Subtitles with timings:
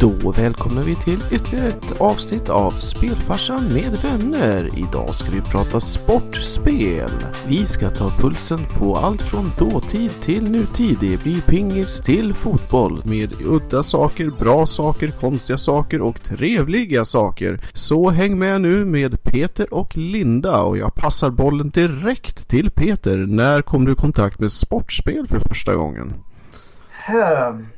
[0.00, 4.78] Då välkomnar vi till ytterligare ett avsnitt av Spelfarsan med vänner.
[4.78, 7.10] Idag ska vi prata sportspel.
[7.46, 10.96] Vi ska ta pulsen på allt från dåtid till nutid.
[11.00, 17.60] Det blir pingis till fotboll med udda saker, bra saker, konstiga saker och trevliga saker.
[17.72, 23.16] Så häng med nu med Peter och Linda och jag passar bollen direkt till Peter.
[23.16, 26.12] När kom du i kontakt med sportspel för första gången?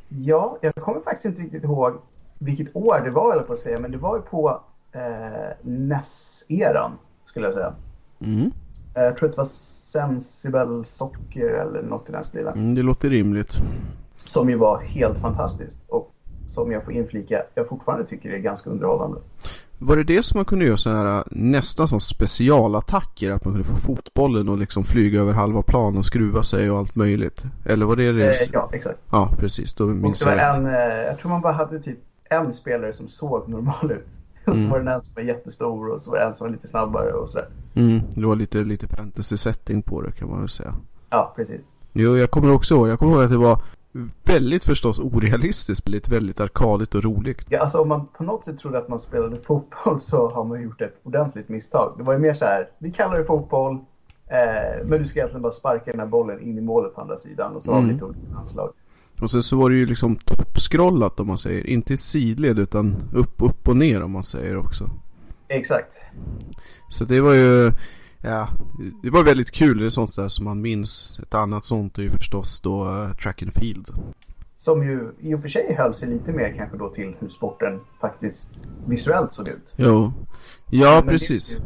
[0.08, 1.92] Ja, jag kommer faktiskt inte riktigt ihåg
[2.44, 4.60] vilket år det var, eller på att säga, men det var ju på
[4.92, 5.00] eh,
[5.62, 6.90] NES-eran,
[7.24, 7.72] skulle jag säga.
[8.20, 8.52] Mm.
[8.94, 12.52] Eh, Jag tror att det var Sensible Socker eller något i den stilen.
[12.54, 13.58] Mm, det låter rimligt.
[14.24, 16.10] Som ju var helt fantastiskt och
[16.46, 19.18] som jag får inflika, jag fortfarande tycker är ganska underhållande.
[19.78, 23.30] Var det det som man kunde göra så här nästan som specialattacker?
[23.30, 26.78] Att man kunde få fotbollen och liksom flyga över halva plan och skruva sig och
[26.78, 27.42] allt möjligt?
[27.64, 28.28] Eller var det det?
[28.28, 28.98] Eh, ja, exakt.
[29.10, 29.74] Ja, precis.
[29.74, 30.56] Då Och minns det var jag rätt.
[30.56, 31.98] en, eh, jag tror man bara hade typ
[32.32, 34.08] en spelare som såg normal ut.
[34.46, 34.70] Och så Mm.
[34.70, 37.12] var det en som var jättestor och så var det en som var lite snabbare
[37.12, 37.48] och sådär.
[37.74, 40.74] Mm, det var lite, lite fantasy setting på det kan man väl säga.
[41.10, 41.60] Ja, precis.
[41.92, 42.88] Jo, jag kommer också ihåg.
[42.88, 43.62] Jag kommer ihåg att det var
[44.24, 47.46] väldigt förstås orealistiskt, lite väldigt arkadigt och roligt.
[47.48, 50.62] Ja, alltså om man på något sätt trodde att man spelade fotboll så har man
[50.62, 51.94] gjort ett ordentligt misstag.
[51.96, 53.72] Det var ju mer så här, vi kallar det fotboll,
[54.26, 57.16] eh, men du ska egentligen bara sparka den här bollen in i målet på andra
[57.16, 57.94] sidan och så har vi Mm.
[57.94, 58.70] lite olika anslag.
[59.22, 61.66] Och sen så var det ju liksom toppscrollat om man säger.
[61.66, 64.90] Inte i sidled utan upp, upp och ner om man säger också.
[65.48, 65.96] Exakt.
[66.88, 67.72] Så det var ju,
[68.20, 68.48] ja,
[69.02, 69.78] det var väldigt kul.
[69.78, 71.20] Det är sånt där som man minns.
[71.22, 73.88] Ett annat sånt är ju förstås då eh, track and field.
[74.56, 77.80] Som ju i och för sig höll sig lite mer kanske då till hur sporten
[78.00, 78.50] faktiskt
[78.86, 79.74] visuellt såg ut.
[79.76, 80.12] Jo.
[80.70, 81.58] Ja, Men precis.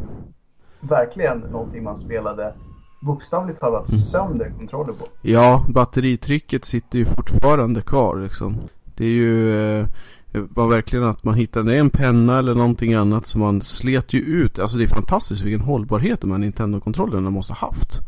[0.80, 2.54] Verkligen någonting man spelade
[3.00, 3.98] bokstavligt talat Mm.
[3.98, 5.06] sönder kontroller på.
[5.22, 8.56] Ja, batteritricket sitter ju fortfarande kvar liksom.
[8.94, 9.86] Det är ju eh,
[10.32, 14.58] var verkligen att man hittade en penna eller någonting annat som man slet ju ut.
[14.58, 18.00] Alltså det är fantastiskt vilken hållbarhet de här Nintendo-kontrollerna måste ha haft.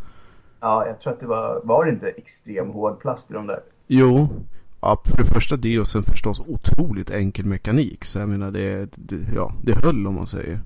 [0.60, 3.60] Ja, jag tror att det var, var det inte extrem hård plast i de där?
[3.86, 4.28] Jo,
[4.80, 8.04] ja, för det första det och sen förstås otroligt enkel mekanik.
[8.04, 10.60] Så jag menar det, det, ja, det höll om man säger.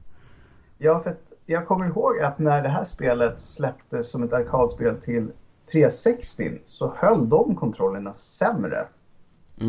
[0.79, 4.97] Ja, för att jag kommer ihåg att när det här spelet släpptes som ett arkadspel
[5.01, 5.31] till
[5.73, 8.87] 360 så höll de kontrollerna sämre än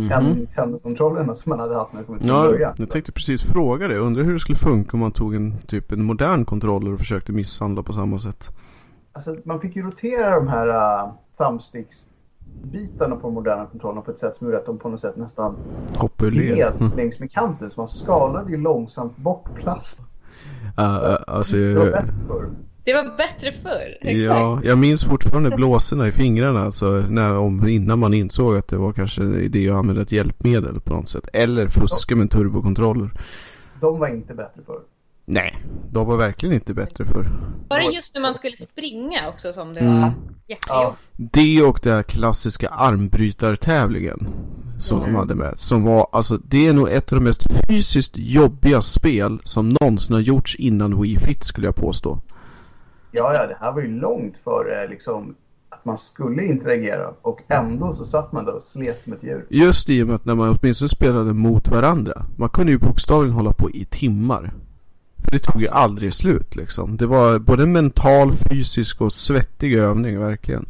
[0.10, 0.26] Mhm.
[0.26, 2.74] Nintendo-kontrollerna som man hade haft när det kom från Ja, början.
[2.78, 3.98] jag tänkte precis fråga det.
[3.98, 7.32] Undrar hur det skulle funka om man tog en typ en modern kontroller och försökte
[7.32, 8.52] misshandla på samma sätt.
[9.12, 14.20] Alltså, man fick ju rotera de här uh, thumbsticks-bitarna på de moderna kontrollerna på ett
[14.20, 15.56] sätt som gjorde att de på något sätt nästan
[15.98, 16.56] Hoppar ur led.
[16.56, 17.70] gleds längs med kanten.
[17.70, 20.02] Så man skalade ju långsamt bort plast.
[20.78, 22.50] Ja, alltså, Det var bättre förr.
[22.86, 23.98] Det var bättre förr.
[24.02, 24.18] Exakt.
[24.18, 26.62] ja, jag minns fortfarande blåsorna i fingrarna.
[26.66, 30.80] Alltså, när, om, innan man insåg att det var kanske idé att använda ett hjälpmedel
[30.80, 31.28] på något sätt.
[31.34, 33.10] Eller fuska med turbokontroller.
[33.82, 34.80] De var inte bättre förr.
[35.26, 35.56] Nej,
[35.92, 37.26] de var verkligen inte bättre för.
[37.70, 40.02] Var det just när man skulle springa också som det Mm.
[40.02, 40.14] var
[40.48, 41.00] jättejobbigt?
[41.18, 44.28] Det och den här klassiska armbrytartävlingen
[44.78, 45.60] som de hade med.
[45.60, 50.14] Som var, alltså det är nog ett av de mest fysiskt jobbiga spel som någonsin
[50.14, 52.20] har gjorts innan Wii Fit skulle jag påstå.
[53.12, 55.36] Ja, ja, det här var ju långt före liksom,
[55.70, 59.46] att man skulle interagera och ändå så satt man där och slet som ett djur.
[59.50, 62.26] Just i och med att när man åtminstone spelade mot varandra.
[62.38, 64.54] Man kunde ju bokstavligen hålla på i timmar.
[65.24, 66.98] För det tog ju aldrig slut liksom.
[66.98, 70.66] Det var både mental, fysisk och svettig övning verkligen.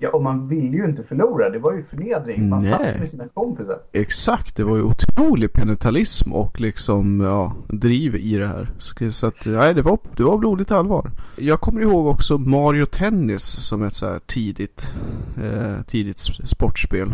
[0.00, 1.50] Ja, och man ville ju inte förlora.
[1.50, 2.48] Det var ju förnedring.
[2.48, 2.70] Man Nej.
[2.70, 3.78] satt med sina kompisar.
[3.92, 8.68] Exakt, det var ju otrolig penetalism och liksom, ja, driv i det här.
[8.78, 11.10] Så- att, nej, det var, det var blodigt allvar.
[11.36, 14.94] Jag kommer ihåg också Mario Tennis som ett så här tidigt,
[15.42, 17.12] eh, tidigt sportspel.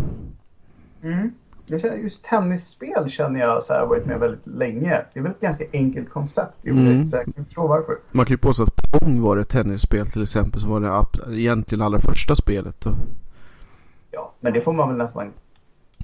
[1.03, 1.31] Mm.
[1.67, 5.05] Jag känner, just tennisspel känner jag så här, har varit med väldigt länge.
[5.13, 6.55] Det är väl ett ganska enkelt koncept.
[6.63, 7.05] Jag Mm.
[7.07, 7.33] säker.
[7.37, 7.99] Jag förstår varför.
[8.13, 11.83] Man kan ju påstå att Pong var ett tennisspel till exempel som var det egentligen
[11.83, 12.81] allra första spelet.
[12.81, 12.91] Då.
[14.11, 15.33] Ja, men det får man väl nästan...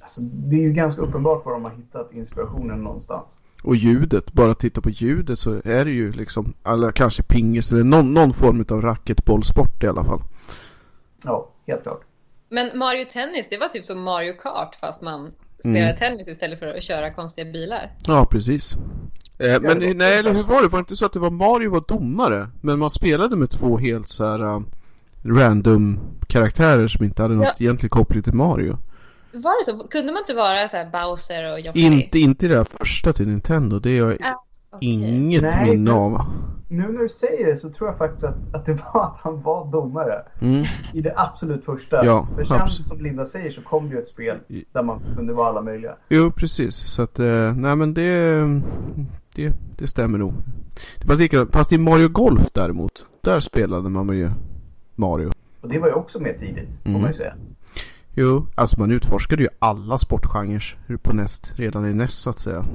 [0.01, 3.37] Alltså, det är ju ganska uppenbart var de har hittat inspirationen någonstans.
[3.63, 7.83] Och ljudet, bara titta på ljudet så är det ju liksom, eller kanske pingis eller
[7.83, 10.21] någon, någon form av racketbollsport i alla fall.
[11.23, 12.01] Ja, helt klart.
[12.49, 15.95] Men Mario Tennis, det var typ som Mario Kart fast man spelade Mm.
[15.95, 17.91] tennis istället för att köra konstiga bilar.
[18.07, 18.73] Ja, precis.
[19.37, 20.67] Eh, men nej, eller hur var det?
[20.67, 22.47] Var det inte så att det var Mario var domare?
[22.61, 24.61] Men man spelade med två helt så här uh,
[25.25, 27.65] random karaktärer som inte hade något Ja.
[27.65, 28.77] egentlig koppling till Mario.
[29.33, 29.87] Var det så?
[29.87, 31.79] Kunde man inte vara så här Bowser och Yoshi?
[31.81, 33.79] Inte, inte i det här första till Nintendo.
[33.79, 34.89] Det är jag Ah, okej.
[34.89, 36.21] inget minne av.
[36.71, 39.41] nu när du säger det så tror jag faktiskt att, att det var att han
[39.41, 40.21] var domare.
[40.41, 40.63] Mm.
[40.93, 42.05] I det absolut första.
[42.05, 42.85] Ja, För sen absolut.
[42.87, 44.37] som Linda säger så kom det ju ett spel
[44.71, 45.95] där man kunde vara alla möjliga.
[46.09, 46.75] Jo, precis.
[46.75, 48.41] Så att, eh, nej men det,
[49.35, 50.33] det, det stämmer nog.
[50.99, 54.29] Det var likadant, fast i Mario Golf däremot, där spelade man ju
[54.95, 55.31] Mario.
[55.61, 57.01] Och det var ju också mer tidigt, får Mm.
[57.01, 57.33] man ju säga.
[58.13, 62.65] Jo, alltså man utforskade ju alla sportgenrer på NES, redan i NES så att säga.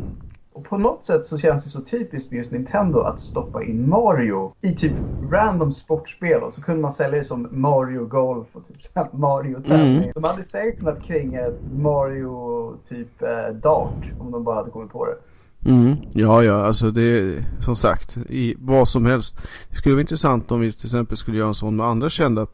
[0.57, 3.89] Och på något sätt så känns det så typiskt med just Nintendo att stoppa in
[3.89, 4.93] Mario i typ
[5.31, 9.97] random sportspel och så kunde man sälja det som Mario Golf och typ Mario tävling.
[9.97, 10.11] Mm.
[10.15, 14.93] De hade säkert kunnat kränga ett Mario typ eh, Dart om de bara hade kommit
[14.93, 15.17] på det.
[15.71, 15.97] Mm.
[16.13, 19.39] Ja, ja, alltså det som sagt, i vad som helst.
[19.71, 22.47] Det skulle vara intressant om vi till exempel skulle göra en sån med andra kända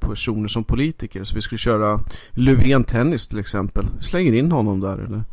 [0.00, 1.24] personer som politiker.
[1.24, 3.86] Så vi skulle köra Löfven Tennis till exempel.
[4.00, 5.24] Slänger in honom där eller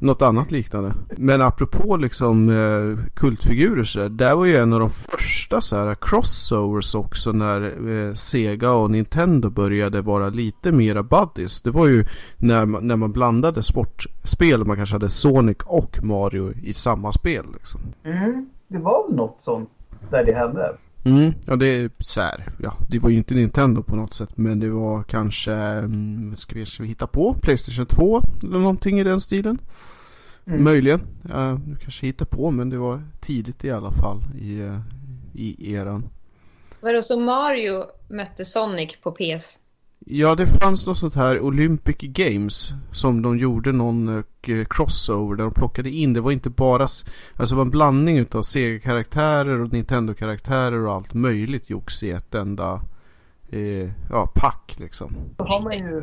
[0.00, 0.94] något annat liknande.
[1.16, 5.76] Men apropå liksom eh, kultfigurer så där, där var ju en av de första så
[5.76, 11.62] här crossovers också när eh, Sega och Nintendo började vara lite mera buddies.
[11.62, 12.04] Det var ju
[12.36, 17.46] när man, när man blandade sportspel, man kanske hade Sonic och Mario i samma spel
[17.52, 17.80] liksom.
[18.04, 18.50] Mm.
[18.68, 19.70] Det var väl något sånt
[20.10, 20.72] där det hände.
[21.04, 24.30] Mm, ja det är så här, ja det var ju inte Nintendo på något sätt
[24.34, 27.34] men det var kanske, mm, ska, vi, ska vi hitta på?
[27.34, 29.58] Playstation 2 eller någonting i den stilen?
[30.46, 30.64] Mm.
[30.64, 31.00] Möjligen,
[31.34, 34.80] uh, du kanske hittar på men det var tidigt i alla fall i, eh,
[35.34, 36.08] i eran.
[36.80, 39.59] Var det så Mario mötte Sonic på PS?
[40.06, 45.44] Ja, det fanns något sånt här Olympic Games som de gjorde någon eh, crossover där
[45.44, 46.12] de plockade in.
[46.12, 47.04] Det var inte bara, alltså
[47.36, 52.82] det var en blandning utav Sega-karaktärer och Nintendo-karaktärer och allt möjligt jox i ett enda
[53.48, 55.14] eh, ja, pack liksom.
[55.36, 56.02] Då har man ju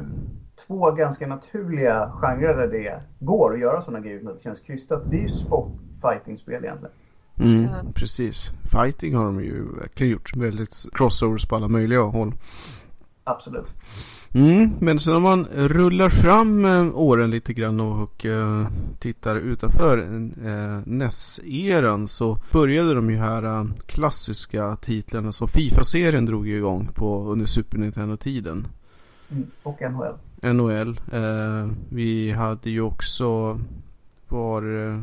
[0.68, 4.60] två ganska naturliga genrer där det går att göra sådana grejer utan att det känns
[4.60, 5.12] krystat.
[5.12, 5.72] Det är ju sport,
[6.02, 6.94] fighting-spel egentligen.
[7.40, 7.94] Mm.
[7.96, 8.52] Precis.
[8.72, 10.36] Fighting har de ju verkligen gjort.
[10.36, 12.34] Väldigt crossovers på alla möjliga håll.
[13.28, 13.66] Absolut.
[14.34, 18.68] Mm, men sen om man rullar fram eh, åren lite grann och eh,
[19.00, 19.98] tittar utanför
[20.46, 27.32] eh, NES-eran så började de ju här klassiska titlarna som Fifa-serien drog ju igång på
[27.32, 28.68] under Super Nintendo-tiden.
[29.32, 29.48] Mm.
[29.64, 30.54] Och NHL.
[30.54, 31.00] NHL.
[31.90, 33.60] Vi hade ju också
[34.28, 35.00] var eh,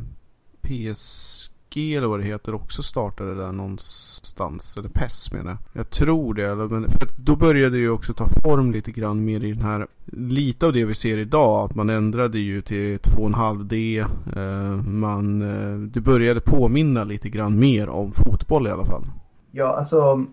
[1.74, 4.76] PSG eller vad det heter också startade där någonstans.
[4.78, 5.58] Eller PES menar jag.
[5.72, 6.46] Jag tror det.
[6.46, 9.52] Eller, men, för att då började det ju också ta form lite grann mer i
[9.52, 9.86] den här.
[10.12, 11.64] Lite av det vi ser idag.
[11.64, 14.00] Att man ändrade ju till 2,5D.
[14.36, 19.02] Eh, man, eh, det började påminna lite grann mer om fotboll i alla fall.
[19.50, 20.24] Ja, alltså.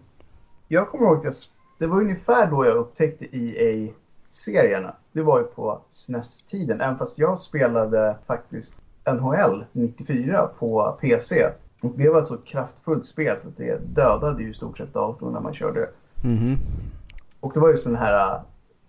[0.68, 1.34] Jag kommer ihåg att jag,
[1.80, 4.94] det var ungefär då jag upptäckte EA-serierna.
[5.12, 6.82] Det var ju på SNES-tiden.
[6.82, 11.48] Även fast jag spelade faktiskt NHL 94 på PC.
[11.82, 14.94] Och det var ett så kraftfullt spel så att det dödade ju i stort sett
[14.94, 15.90] datorn när man körde det.
[16.28, 16.58] Mhm.
[17.40, 18.42] Och det var just den här,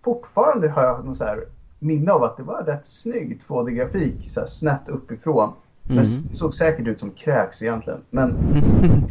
[0.04, 1.44] fortfarande har jag någon så här
[1.78, 5.52] minne av att det var rätt snygg 2D-grafik så här snett uppifrån.
[5.82, 6.04] Men Mhm.
[6.28, 8.00] det såg säkert ut som kräks egentligen.
[8.10, 8.34] Men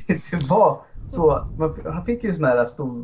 [0.07, 0.77] det, det var
[1.09, 3.04] så, man, han fick ju sån här stor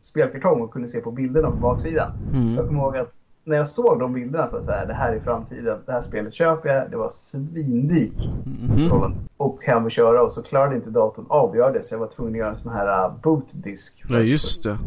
[0.00, 2.12] spelkartong och kunde se på bilderna på baksidan.
[2.34, 2.54] Mm.
[2.54, 3.12] Jag kommer ihåg att
[3.46, 6.34] när jag såg de bilderna jag så här, det här är framtiden, det här spelet
[6.34, 8.28] köper jag, det var svindyrt.
[8.44, 9.14] Mhm.
[9.36, 11.98] Och hem och köra och så klarade inte datorn av att göra det så jag
[11.98, 14.04] var tvungen att göra en sån här äh, bootdisk.
[14.08, 14.78] Ja just det.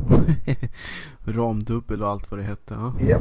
[1.31, 2.73] Ramdubbel och allt vad det hette.
[2.73, 2.93] Ja.
[3.07, 3.17] Ja.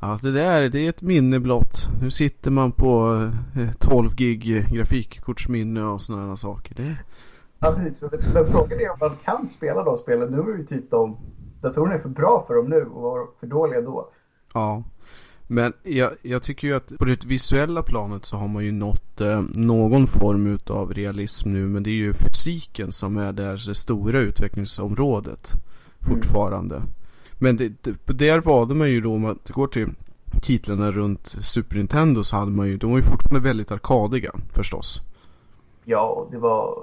[0.00, 1.88] Ja, det där det är ett minne blott.
[2.00, 3.22] Nu sitter man på
[3.56, 6.74] eh, 12 gig grafikkortsminne och sådana saker.
[6.74, 6.96] Det...
[7.58, 8.02] Ja, precis.
[8.34, 10.28] Men frågan är om man kan spela de spelen.
[10.28, 11.16] Nu är ju typ de
[11.62, 14.08] datorerna är för bra för dem nu och var för dåliga då.
[14.54, 14.82] Ja.
[15.46, 19.20] Men jag, jag tycker ju att på det visuella planet så har man ju nått
[19.20, 21.66] eh, någon form utav realism nu.
[21.66, 25.52] Men det är ju fysiken som är där det stora utvecklingsområdet
[26.00, 26.82] fortfarande.
[27.38, 29.88] Men det, det, där valde man ju då, om man går till
[30.42, 35.02] titlarna runt Super Nintendo så hade man ju, de var ju fortfarande väldigt arkadiga förstås.
[35.84, 36.78] Ja, det var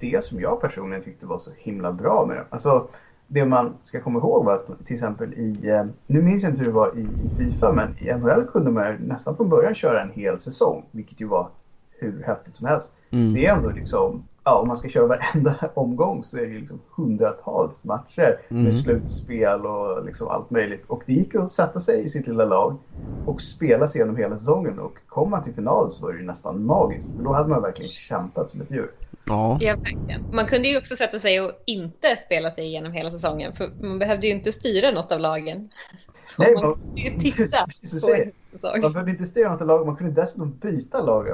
[0.00, 2.46] det som jag personligen tyckte var så himla bra med det.
[2.50, 2.88] Alltså,
[3.28, 6.58] det man ska komma ihåg var att till exempel i, eh, nu minns jag inte
[6.58, 10.02] hur det var i, i Fifa, men i NHL kunde man nästan från början köra
[10.02, 11.48] en hel säsong, vilket ju var
[11.90, 12.92] hur häftigt som helst.
[13.10, 13.34] Mm.
[13.34, 16.60] Det är ändå liksom, ja, om man ska köra varenda omgång så är det ju
[16.60, 18.62] liksom hundratals matcher Mm.
[18.64, 20.84] med slutspel och liksom allt möjligt.
[20.86, 22.76] Och det gick att sätta sig i sitt lilla lag
[23.24, 24.78] och spela sig igenom hela säsongen.
[24.78, 27.16] Och kom man till final så var det ju nästan magiskt.
[27.16, 28.90] För då hade man verkligen kämpat som ett djur.
[29.26, 29.58] Ja.
[29.60, 30.24] Ja, verkligen.
[30.32, 33.52] Man kunde ju också sätta sig och inte spela sig igenom hela säsongen.
[33.52, 35.68] För man behövde ju inte styra något av lagen.
[36.14, 38.24] Så Nej, man man- kunde ju titta Precis på säger.
[38.26, 38.80] en säsong.
[38.82, 41.28] Man behövde inte styra något lag, man kunde dessutom byta lag.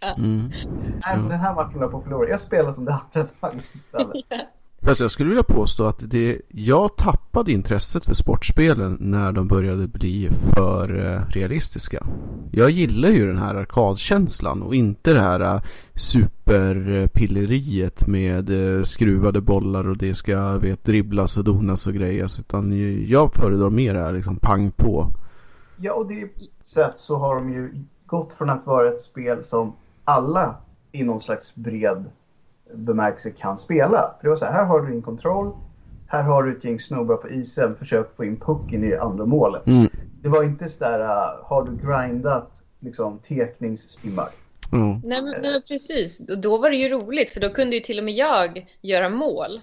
[0.00, 0.14] Ja.
[0.18, 0.50] Mm.
[1.28, 2.28] Den här matchen var på att förlora.
[2.28, 4.16] Jag spelar som det andra laget istället.
[4.82, 9.88] Fast jag skulle vilja påstå att det, jag tappade intresset för sportspelen när de började
[9.88, 12.06] bli för eh, realistiska.
[12.50, 15.60] Jag gillar ju den här arkadkänslan och inte det här eh,
[15.94, 22.38] superpilleriet med eh, skruvade bollar och det ska vet, dribblas och donas och grejas.
[22.38, 22.72] Utan
[23.06, 25.08] jag föredrar mer det här liksom pang på.
[25.76, 26.28] Ja, och det
[26.62, 29.72] sätt så har de ju gått från att vara ett spel som
[30.04, 30.56] alla
[30.94, 32.04] i någon slags bred
[32.74, 34.14] bemärkelse kan spela.
[34.16, 35.52] För det var så här, här har du din kontroll,
[36.06, 39.26] här har du ett gäng snubbar på isen, försök få in pucken i det andra
[39.26, 39.66] målet.
[39.66, 39.88] Mm.
[40.22, 44.28] Det var inte så där, uh, har du grindat liksom tekningsspimmar?
[44.72, 45.00] Ja.
[45.04, 46.18] Nej, men, nej, precis.
[46.18, 49.08] Då, då var det ju roligt för då kunde ju till och med jag göra
[49.08, 49.60] mål.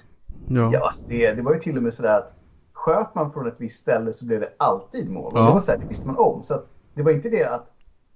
[0.47, 0.69] Ja.
[0.73, 2.35] Ja, alltså det, det var ju till och med sådär att
[2.73, 5.33] sköt man från ett visst ställe så blev det alltid mål.
[5.33, 5.45] Och Ja.
[5.45, 6.43] det, var så här, det visste man om.
[6.43, 7.71] Så att det var inte det att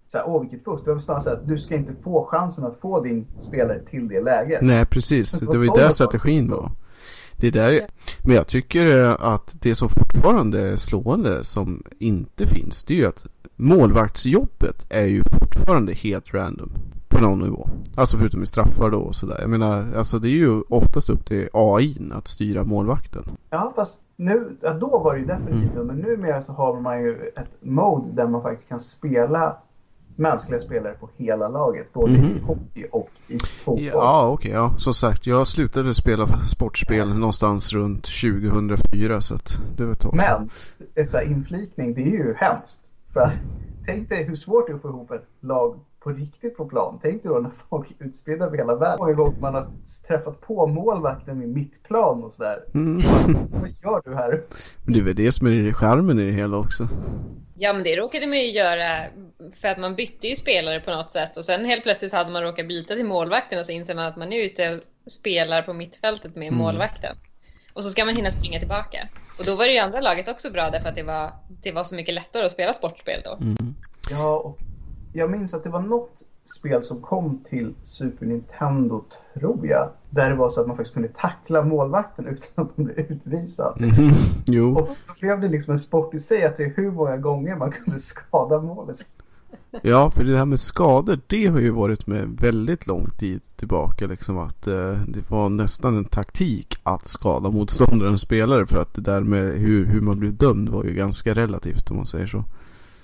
[0.08, 0.86] så här, åh vilket fusk.
[0.86, 4.08] Det var snarare så att du ska inte få chansen att få din spelare till
[4.08, 4.62] det läget.
[4.62, 6.72] Nej precis, Det var ju där strategin var.
[7.38, 7.88] Det är där,
[8.24, 12.98] men jag tycker eh, att det som fortfarande är slående som inte finns det är
[12.98, 16.72] ju att målvaktsjobbet är ju fortfarande helt random
[17.08, 17.70] på någon nivå.
[17.96, 19.38] Alltså förutom i straffar då och sådär.
[19.42, 23.24] Jag menar, alltså det är ju oftast upp till AI att styra målvakten.
[23.50, 25.88] Ja, fast nu, ja, då var det ju definitivt Mm.
[25.88, 29.58] Men numera så har man ju ett mode där man faktiskt kan spela
[30.16, 31.94] mänskliga spelare på hela laget.
[31.94, 32.24] Både Mhm.
[32.26, 33.84] i hockey och i fotboll.
[33.86, 34.74] Ja, okej, ja.
[34.78, 40.16] Som sagt, jag slutade spela sportspel någonstans runt 2004 så att det var ett tag.
[40.16, 40.50] Men
[40.96, 42.80] en sån här inflikning, det är ju hemskt.
[43.14, 43.40] För att,
[43.86, 47.00] tänk dig hur svårt det är att få ihop ett lag på riktigt på plan.
[47.02, 48.98] Tänk dig då när folk är utspridda över hela världen.
[49.00, 49.66] Många gånger man har
[50.08, 52.58] träffat på målvakten vid mittplan och sådär.
[52.74, 53.02] Mm.
[53.62, 54.44] Vad gör du här?
[54.84, 56.88] Men det är väl det som är skärmen i det hela också.
[57.58, 59.06] Ja, men det råkade man ju göra
[59.62, 62.44] för att man bytte ju spelare på något sätt och sen helt plötsligt hade man
[62.44, 65.74] råkat byta till målvakten och så inser man att man är ute och spelar på
[65.74, 66.60] mittfältet med Mm.
[66.60, 67.18] målvakten.
[67.74, 69.08] Och så ska man hinna springa tillbaka.
[69.40, 71.32] Och då var det ju andra laget också bra därför att det var,
[71.64, 73.34] det var så mycket lättare att spela sportspel då.
[73.42, 73.76] Mm.
[74.12, 74.60] Ja, och
[75.14, 76.22] jag minns att det var något
[76.60, 79.90] spel som kom till Super Nintendo, tror jag.
[80.16, 83.82] Där det var så att man faktiskt kunde tackla målvakten utan att man blev utvisad.
[83.82, 84.12] Mhm.
[84.46, 84.78] Jo.
[84.78, 87.72] Och då blev det liksom en sport i sig att se hur många gånger man
[87.72, 88.98] kunde skada målet.
[89.82, 94.08] Ja, för det här med skador, det har ju varit med väldigt lång tid tillbaka.
[94.08, 98.66] Liksom att eh, det var nästan en taktik att skada motståndarens spelare.
[98.66, 101.98] För att det där med hur, hur man blev dömd var ju ganska relativt om
[101.98, 102.44] man säger så.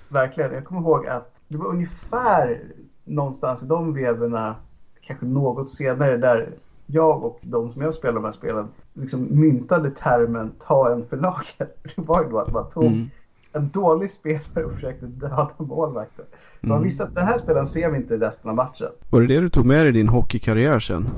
[0.10, 0.54] Verkligen.
[0.54, 2.62] Jag kommer ihåg att det var ungefär
[3.04, 4.56] någonstans i de vevorna,
[5.02, 6.50] kanske något senare, där
[6.92, 11.18] jag och de som jag spelar de här spelen liksom myntade termen ta en för
[11.18, 11.58] laget.
[11.96, 13.10] Det var ju då att man tog Mm.
[13.54, 16.26] en dålig spelare och försökte döda målvakten.
[16.62, 16.84] För Man Mm.
[16.84, 18.88] visste att den här spelaren ser vi inte resten av matchen.
[19.10, 21.10] Var det det du tog med dig i din hockeykarriär sen?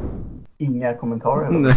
[0.58, 1.52] Inga kommentarer.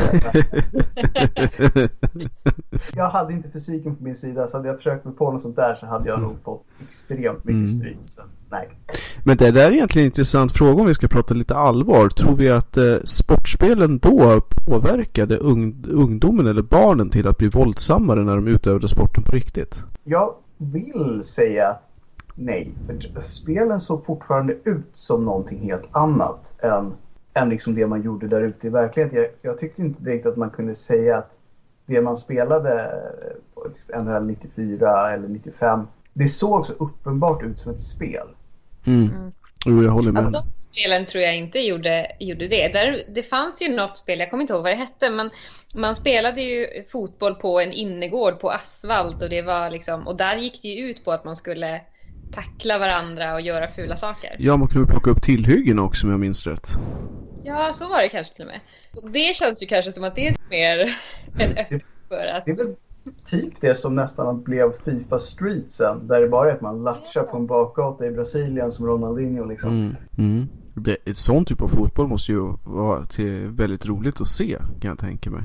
[2.96, 5.56] Jag hade inte fysiken på min sida så hade jag försökt mig på något sånt
[5.56, 7.66] där så hade jag nog fått extremt mycket Mm.
[7.66, 7.96] stryk.
[8.02, 8.20] Så,
[8.50, 8.68] nej.
[9.25, 12.08] Men det där är egentligen en intressant fråga om vi ska prata lite allvar.
[12.08, 18.25] Tror vi att eh, sportspelen då påverkade ung, ungdomen eller barnen till att bli våldsammare
[18.25, 19.78] när de utövade sporten på riktigt?
[20.04, 21.76] Jag vill säga
[22.36, 22.72] nej.
[22.86, 26.94] För spelen såg fortfarande ut som någonting helt annat än,
[27.34, 29.18] än liksom det man gjorde där ute i verkligheten.
[29.18, 31.38] Jag, jag tyckte inte direkt att man kunde säga att
[31.86, 32.92] det man spelade
[33.54, 38.28] på typ NHL 94 eller 95 det såg så uppenbart ut som ett spel.
[38.86, 39.10] Mm.
[39.10, 39.32] Mm.
[39.66, 40.32] Jo, jag håller Alltså, med.
[40.32, 42.68] de spelen tror jag inte gjorde, gjorde det.
[42.68, 45.30] Där, det fanns ju något spel, jag kommer inte ihåg vad det hette, men
[45.76, 50.36] man spelade ju fotboll på en innergård på asfalt och det var liksom, och där
[50.36, 51.80] gick det ju ut på att man skulle
[52.33, 54.37] tackla varandra och göra fula saker.
[54.38, 56.68] Ja, man kunde plocka upp tillhyggen också om jag minns rätt.
[57.45, 58.61] Ja, så var det kanske till och med.
[59.12, 60.97] Det känns ju kanske som att det är mer
[61.38, 62.45] en öppen för att...
[62.45, 62.75] Det är väl
[63.25, 66.06] typ det som nästan blev Fifa Street sen.
[66.06, 69.71] Där det bara är att man latchar på en bakgata i Brasilien som Ronaldinho liksom.
[69.71, 69.97] Mm.
[70.18, 70.49] Mm.
[70.75, 74.88] Det, ett sån typ av fotboll måste ju vara till väldigt roligt att se kan
[74.88, 75.42] jag tänka mig.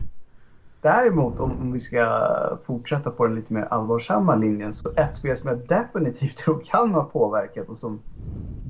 [0.82, 2.30] Däremot om, vi ska
[2.66, 6.94] fortsätta på den lite mer allvarsamma linjen så ett spel som jag definitivt tror kan
[6.94, 8.00] ha påverkat och som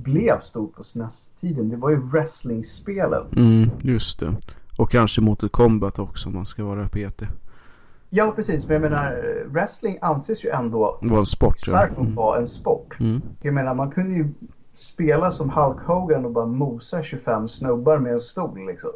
[0.02, 3.22] blev stort på SNES-tiden det var ju wrestlingspelen.
[3.36, 4.34] Mm, just det.
[4.78, 7.22] Och kanske Mortal Kombat också om man ska vara PT.
[8.10, 9.16] Ja precis, men jag menar
[9.46, 11.54] wrestling anses ju ändå Det var en sport.
[11.66, 11.70] Ja.
[11.70, 12.14] starkt Mm.
[12.14, 13.00] vara en sport.
[13.00, 13.22] Mm.
[13.42, 14.28] Jag menar man kunde ju
[14.74, 18.90] spela som Hulk Hogan och bara mosa 25 snubbar med en stol liksom.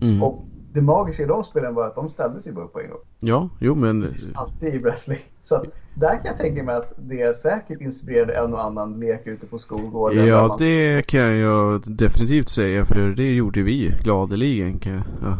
[0.00, 0.22] Mm.
[0.22, 2.90] Och det magiska i de spelen var att de ställde sig bara upp på en
[2.90, 2.98] gång.
[3.20, 4.06] Ja, jo men...
[4.34, 5.18] Alltid i wrestling.
[5.42, 9.26] Så att där kan jag tänka mig att det säkert inspirerade en och annan lek
[9.26, 10.26] ute på skolgården.
[10.26, 14.78] Ja, man- det kan jag definitivt säga för det gjorde vi gladeligen.
[14.78, 15.38] Kan jag, ja.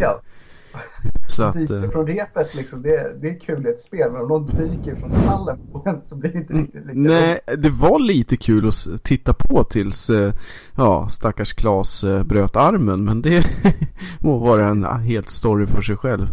[0.00, 0.20] Ja,
[1.26, 1.54] Så att...
[1.54, 2.82] dyker eh, från repet liksom.
[2.82, 4.12] Det, det är kul i ett spel.
[4.12, 7.40] Men om någon dyker från hallen på en så blir det inte riktigt lika Nej,
[7.58, 10.32] det var lite kul att titta på tills, eh,
[10.76, 13.04] ja, stackars Klas eh, bröt armen.
[13.04, 13.46] Men det
[14.20, 16.26] må vara en helt story för sig själv.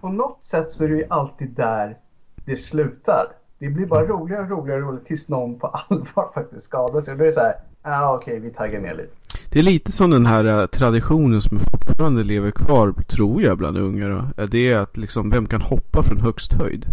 [0.00, 1.96] på något sätt så är det ju alltid där
[2.44, 3.26] det slutar.
[3.58, 7.16] Det blir bara roligare och roligare och roligare tills någon på allvar faktiskt skadar sig.
[7.16, 9.19] Då är det så här, ah, okej vi taggar ner lite.
[9.52, 13.78] Det är lite som den här eh, traditionen som fortfarande lever kvar, tror jag, bland
[13.78, 14.30] unga.
[14.50, 16.86] Det är att liksom, vem kan hoppa från högst höjd?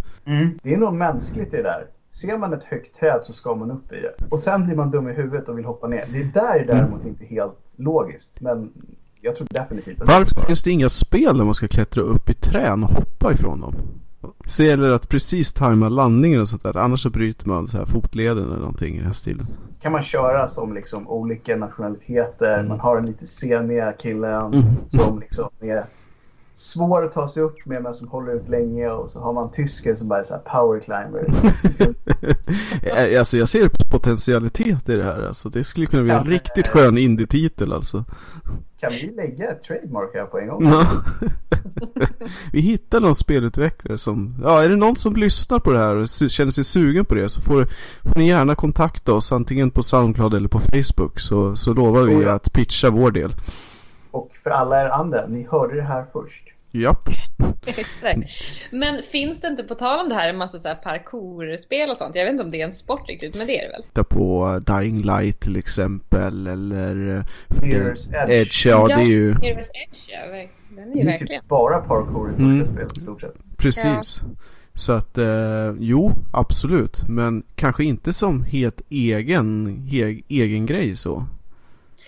[0.64, 1.86] Det är nog mänskligt det där.
[2.12, 4.14] Ser man ett högt träd så ska man upp i det.
[4.30, 6.06] Och sen blir man dum i huvudet och vill hoppa ner.
[6.12, 8.42] Det där är däremot inte helt logiskt.
[8.42, 8.72] Men
[9.22, 12.34] jag tror definitivt att Varför finns det inga spel där man ska klättra upp i
[12.34, 13.76] trän och hoppa ifrån dem?
[14.46, 16.78] Så gäller det att precis tajma landningen och sånt där.
[16.78, 19.46] Annars så bryter man så här fotleden eller någonting i den här stilen.
[19.82, 22.64] kan man köra som liksom olika nationaliteter.
[22.64, 24.64] Man har den lite seniga killen Mm.
[24.90, 25.84] som liksom är
[26.58, 28.90] svår att ta sig upp med men som håller ut länge.
[28.90, 31.28] Och så har man tysken som bara är så här power climber.
[32.82, 35.28] Eh, Alltså jag ser potentialitet i det här.
[35.28, 38.04] Alltså det skulle kunna bli en Ja, riktigt skön indie-titel alltså.
[38.80, 40.66] Kan vi lägga ett trademark här på en gång?
[40.70, 40.88] Ja.
[42.52, 46.10] Vi hittar någon spelutvecklare som, ja är det någon som lyssnar på det här och
[46.10, 47.68] känner sig sugen på det så får,
[48.04, 52.16] får ni gärna kontakta oss antingen på Soundcloud eller på Facebook så, så lovar vi
[52.16, 52.32] Oh ja.
[52.34, 53.34] att pitcha vår del.
[54.18, 56.44] Och för alla er andra, ni hörde det här först.
[56.72, 57.10] Japp.
[58.72, 61.98] Men finns det inte, på tal om det här, en massa så här parkourspel och
[61.98, 62.16] sånt?
[62.16, 63.84] Jag vet inte om det är en sport riktigt, men det är det väl?
[63.84, 68.34] Titta på Dying Light till exempel eller eh, Mirror's Edge.
[68.34, 68.66] Edge.
[68.66, 70.20] Ja, det är ju Heroes Edge, ja.
[70.70, 71.42] Den är Det ju är verkligen.
[71.42, 72.66] typ bara parkour i första Mm.
[72.66, 73.34] spelet i stort sett.
[73.58, 74.22] precis.
[74.74, 77.08] Så att eh, jo, absolut.
[77.08, 81.26] Men kanske inte som helt egen, he, egen grej så.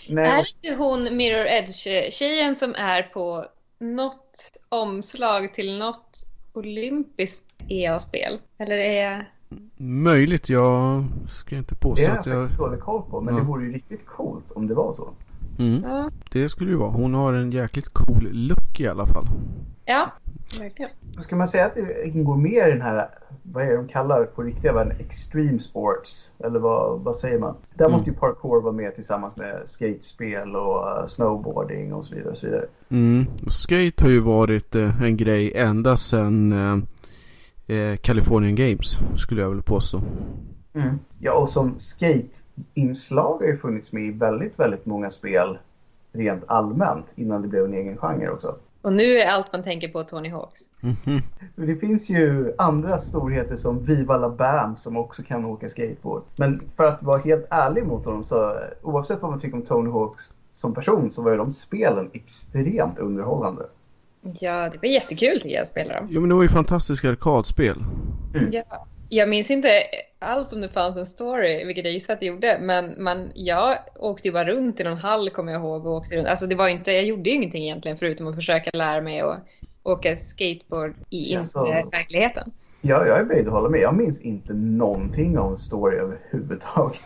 [0.10, 3.46] Nej, Är inte hon Mirror Edge-tjejen som är på
[3.80, 8.39] något omslag till något olympiskt EA-spel?
[8.58, 9.25] Eller är jag...
[9.78, 12.42] Möjligt, jag ska inte det påstå har jag att jag...
[12.42, 13.22] faktiskt dålig koll på.
[13.22, 13.39] Men Ja.
[13.39, 15.10] det vore ju riktigt coolt om det var så.
[15.60, 16.91] Mm, Ja, det skulle ju vara.
[16.91, 19.28] Hon har en jäkligt cool look i alla fall.
[19.89, 20.12] Ja
[20.60, 20.91] verkligen.
[21.19, 23.08] Ska man säga att det ingår mer i den här,
[23.43, 26.30] vad är det de kallar på riktiga världen, extreme sports?
[26.43, 27.56] Eller vad, vad säger man?
[27.73, 27.97] Där Mm.
[27.97, 32.32] måste ju parkour vara med tillsammans med skatespel och eh, snowboarding och så vidare.
[32.32, 32.65] Och så vidare.
[32.89, 33.25] Mm.
[33.47, 36.52] Skate har ju varit eh, en grej ända sedan
[37.67, 40.02] eh, eh, Californian Games, skulle jag vilja påstå.
[41.19, 45.58] Ja, och som skate-inslag har ju funnits med i väldigt, väldigt många spel
[46.13, 48.56] rent allmänt innan det blev en egen genre också.
[48.82, 50.60] Och nu är allt man tänker på Tony Hawks.
[50.80, 51.22] Mhm.
[51.56, 56.24] Men Det finns ju andra storheter som Viva La Bam som också kan åka skateboard.
[56.36, 59.89] Men för att vara helt ärlig mot honom så oavsett vad man tycker om Tony
[59.89, 63.65] Hawks som person så var ju de spelen extremt underhållande.
[64.22, 66.08] Ja, det var jättekul tycker jag att spela dem.
[66.10, 67.84] Jo men det var ju fantastiska arkadspel.
[68.52, 68.86] Ja.
[69.10, 69.69] Jag minns inte
[70.19, 73.78] alls om det fanns en story, vilket jag gissar att det gjorde, men man, jag
[73.95, 76.28] åkte ju bara runt i någon hall kommer jag ihåg och åkte runt.
[76.28, 79.38] Alltså det var inte, jag gjorde ju ingenting egentligen förutom att försöka lära mig att
[79.84, 82.52] åka skateboard i Alltså- verkligheten.
[82.82, 83.80] Ja, jag är böjd att hålla med.
[83.82, 87.02] Jag minns inte någonting om story överhuvudtaget.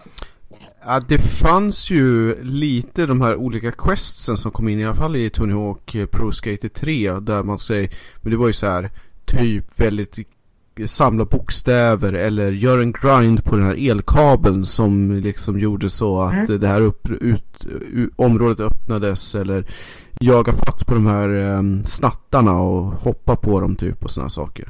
[0.86, 5.16] Ja, det fanns ju lite de här olika questsen som kom in i alla fall
[5.16, 7.90] i Tony Hawk Pro Skater 3 där man säger,
[8.22, 8.90] men det var ju så här
[9.26, 10.12] typ väldigt
[10.86, 16.34] samla bokstäver eller gör en grind på den här elkabeln som liksom gjorde så att
[16.50, 16.60] Mm.
[16.60, 19.66] det här upp, ut, u, området öppnades eller
[20.20, 24.70] jaga fatt på de här um, snattarna och hoppa på dem typ och sådana saker.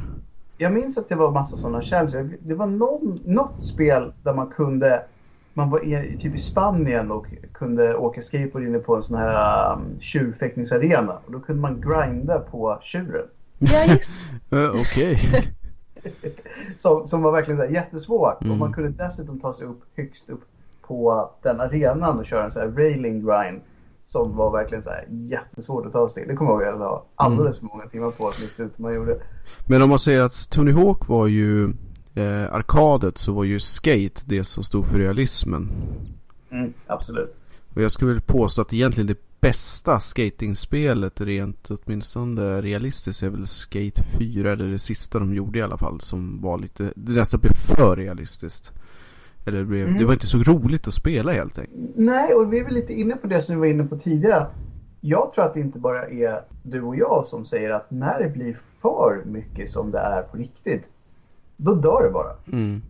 [0.57, 2.15] Jag minns att det var massa sådana challenges.
[2.39, 5.03] Det var någon, något spel där man kunde
[5.53, 9.73] man var i, typ i Spanien och kunde åka skateboard inne på en sån här
[9.73, 11.13] um, tjurfäktningsarena.
[11.25, 13.25] Och då kunde man grinda på tjuren.
[13.59, 14.09] Ja, just
[14.53, 15.19] Uh, Okej.
[16.77, 18.41] Som, som var verkligen så här jättesvårt.
[18.41, 18.51] Mm.
[18.51, 20.41] Och man kunde dessutom ta sig upp högst upp
[20.81, 23.61] på den arenan och köra en så här railing grind.
[24.05, 26.31] Som var verkligen så här jättesvårt att ta sig till.
[26.31, 28.71] Det kommer jag ihåg att jag la alldeles för många timmar på att lista ut
[28.75, 29.21] hur man gjorde.
[29.67, 31.63] Men om man säger att Tony Hawk var ju
[32.15, 35.69] eh, arkadet så var ju skate det som stod för realismen.
[36.51, 37.35] Mm, absolut.
[37.75, 43.47] Och jag skulle vilja påstå att egentligen det bästa skatingspelet rent åtminstone realistiskt är väl
[43.47, 47.39] Skate 4 eller det sista de gjorde i alla fall som var lite, det nästan
[47.39, 48.71] blev för realistiskt.
[49.45, 49.99] Eller det, blev, Mm.
[49.99, 51.91] det var inte så roligt att spela helt enkelt.
[51.95, 54.35] Nej, och vi är väl lite inne på det som vi var inne på tidigare.
[54.41, 54.55] Att
[55.01, 58.29] jag tror att det inte bara är du och jag som säger att när det
[58.29, 60.83] blir för mycket som det är på riktigt,
[61.57, 62.35] då dör det bara.
[62.51, 62.81] Mm.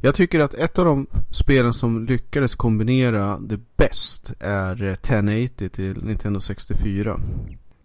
[0.00, 5.68] Jag tycker att ett av de spelen som lyckades kombinera det bäst är eh, 1080
[5.68, 7.20] till Nintendo 64.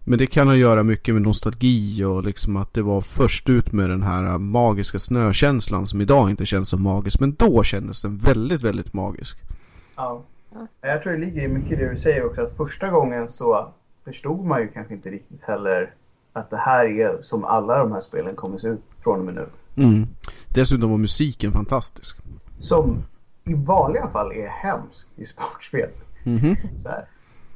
[0.06, 3.50] Men det kan ha att göra mycket med nostalgi och liksom att det var först
[3.50, 7.20] ut med den här magiska snökänslan som idag inte känns så magisk.
[7.20, 9.38] Men då kändes den väldigt, väldigt magisk.
[9.96, 10.24] Ja.
[10.82, 12.42] Jag tror det ligger mycket i det du säger också.
[12.42, 15.94] Att första gången så förstod man ju kanske inte riktigt heller
[16.34, 19.36] att det här är som alla de här spelen kommer se ut från och med
[19.36, 19.46] nu.
[19.76, 20.08] Mm.
[20.50, 22.18] Dessutom var musiken fantastisk.
[22.60, 22.98] Som
[23.46, 25.90] i vanliga fall är hemsk i sportspel.
[26.78, 27.06] Så här.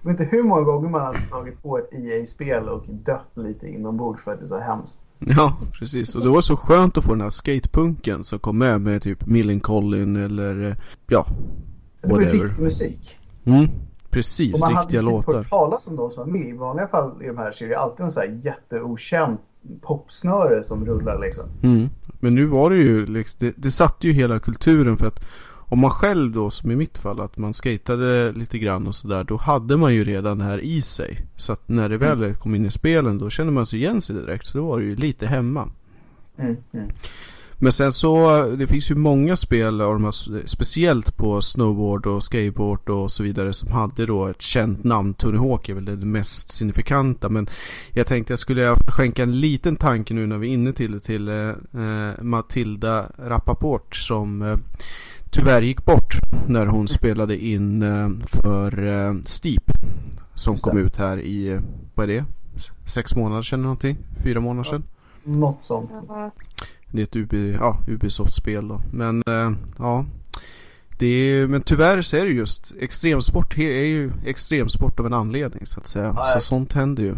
[0.02, 3.68] Jag vet inte hur många gånger man har slagit på ett EA-spel och dött lite
[3.68, 5.00] inombords för att det är så hemskt.
[5.20, 6.16] Ja, precis.
[6.16, 9.26] Och det var så skönt att få den här skatepunken som kom med med typ
[9.26, 10.78] Millencolin eller
[11.08, 11.26] ja,
[12.02, 12.46] Det var ju Whatever.
[12.48, 13.18] riktig musik.
[13.46, 13.64] mm,
[14.04, 15.34] Och precis, man riktiga hade inte låtar.
[15.38, 16.48] hört talas om de som var med.
[16.50, 19.38] I vanliga fall i de här så är det alltid en så här jätteokänd
[19.82, 21.46] popsnöre som rullar liksom.
[21.64, 21.90] Mm.
[22.20, 25.26] Men nu var det ju liksom, det, det satte ju hela kulturen för att
[25.70, 29.24] om man själv då, som i mitt fall, att man skatade lite grann och sådär,
[29.24, 31.26] då hade man ju redan det här i sig.
[31.36, 34.16] Så att när det väl kom in i spelen, då kände man sig igen sig
[34.16, 35.70] direkt, så då var det ju lite hemma.
[36.38, 36.90] Mm, mm.
[37.60, 42.24] Men sen så, det finns ju många spel av de här, speciellt på snowboard och
[42.24, 45.14] skateboard och så vidare som hade då ett känt namn.
[45.14, 47.50] Tony Hawk är väl det mest signifikanta men
[47.92, 51.00] jag tänkte jag skulle skänka en liten tanke nu när vi är inne till det
[51.00, 54.58] till eh, eh, Matilda Rappaport som eh,
[55.30, 56.14] tyvärr gick bort
[56.48, 58.10] när hon spelade in eh,
[58.42, 59.72] för eh, Steep
[60.34, 61.60] som kom ut här i,
[61.96, 62.26] vad är det?
[62.86, 63.98] Sex månader sedan någonting?
[64.24, 64.84] Fyra månader sedan?
[65.24, 65.92] Något sånt.
[66.92, 68.82] Det är ett UB, ja, Ubisoft-spel då.
[68.92, 70.06] Men eh, ja.
[71.00, 75.66] Det är, men tyvärr så är det just extremsport är ju extremsport av en anledning
[75.66, 76.14] så att säga.
[76.18, 77.16] Ja, så sånt händer ju.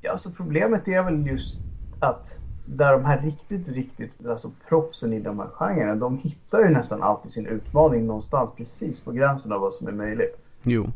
[0.00, 1.60] Ja, alltså problemet är väl just
[2.00, 6.68] att där de här riktigt, riktigt, alltså proffsen i de här genrerna, de hittar ju
[6.68, 10.36] nästan alltid sin utmaning någonstans precis på gränsen av vad som är möjligt.
[10.64, 10.92] Jo.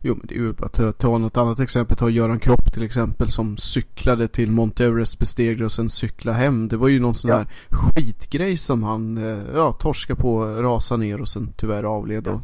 [0.00, 1.96] Jo men det är ju bara att ta, något annat exempel.
[1.96, 6.32] Ta Göran Kropp till exempel som cyklade till Mount Everest, besteg det och sen cykla
[6.32, 6.68] hem.
[6.68, 7.36] Det var ju någon sån Ja.
[7.36, 12.28] här skitgrej som han eh, ja, torska på, rasa ner och sen tyvärr avled.
[12.28, 12.40] Och,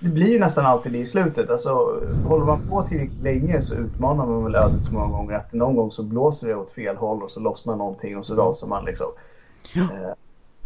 [0.00, 1.50] Det blir ju nästan alltid det i slutet.
[1.50, 5.52] Alltså, håller man på tillräckligt länge så utmanar man väl ödet så många gånger att
[5.52, 8.66] någon gång så blåser det åt fel håll och så lossnar någonting och så rasar
[8.66, 9.06] man liksom.
[9.74, 9.82] Ja.
[9.82, 10.12] Eh,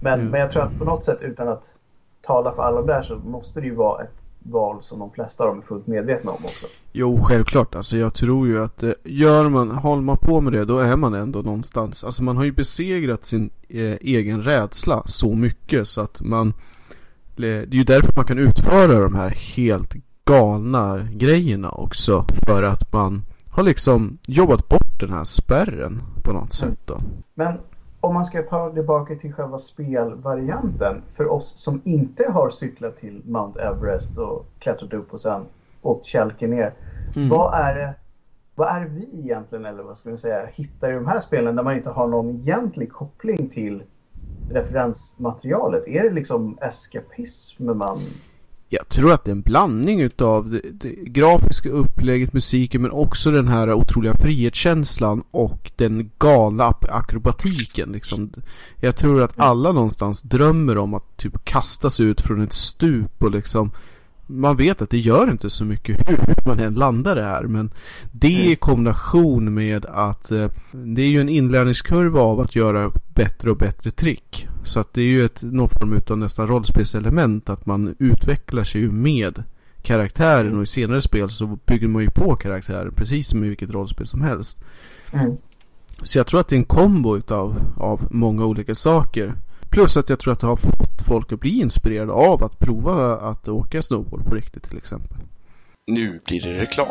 [0.01, 1.75] Men, men jag tror att på något sätt utan att
[2.23, 5.49] tala för alla där så måste det ju vara ett val som de flesta av
[5.49, 6.67] dem är fullt medvetna om också.
[6.93, 7.75] Jo, självklart.
[7.75, 10.97] Alltså jag tror ju att eh, gör man, håller man på med det, då är
[10.97, 12.05] man ändå någonstans.
[12.05, 16.55] Alltså man har ju besegrat sin eh, egen rädsla så mycket så att man
[17.37, 22.25] Det är ju därför man kan utföra de här helt galna grejerna också.
[22.47, 27.01] För att man har liksom jobbat bort den här spärren på något sätt då.
[27.35, 27.59] Men
[28.01, 31.03] om man ska ta tillbaka till själva spelvarianten.
[31.15, 35.47] För oss som inte har cyklat till Mount Everest och klättrat upp och sen
[35.83, 36.75] åkt kälke ner.
[37.17, 37.29] Mm.
[37.29, 37.95] Vad är det
[38.55, 41.63] vad är vi egentligen, eller vad ska vi säga, hittar i de här spelen där
[41.63, 43.83] man inte har någon egentlig koppling till
[44.49, 45.89] referensmaterialet?
[45.89, 48.03] Är det liksom eskapism man...
[48.73, 53.31] Jag tror att det är en blandning utav det, det grafiska upplägget, musiken men också
[53.31, 58.33] den här otroliga frihetskänslan och den galna akrobatiken liksom.
[58.77, 61.45] Jag tror att alla någonstans drömmer om att typ
[61.91, 63.71] sig ut från ett stup och liksom
[64.31, 67.71] man vet att det gör inte så mycket hur man än landar det här men
[68.13, 73.51] det i kombination med att eh, det är ju en inlärningskurva av att göra bättre
[73.51, 74.49] och bättre trick.
[74.65, 78.81] Så att det är ju ett, någon form utav nästan rollspelselement att man utvecklar sig
[78.81, 79.43] ju med
[79.83, 83.71] karaktären och i senare spel så bygger man ju på karaktären precis som i vilket
[83.71, 84.59] rollspel som helst.
[85.13, 85.37] Mm.
[86.03, 89.35] Så jag tror att det är en kombo utav av många olika saker.
[89.71, 93.17] Plus att jag tror att det har fått folk att bli inspirerade av att prova
[93.17, 95.17] att åka snowboard på riktigt till exempel.
[95.87, 96.87] Nu blir det reklam.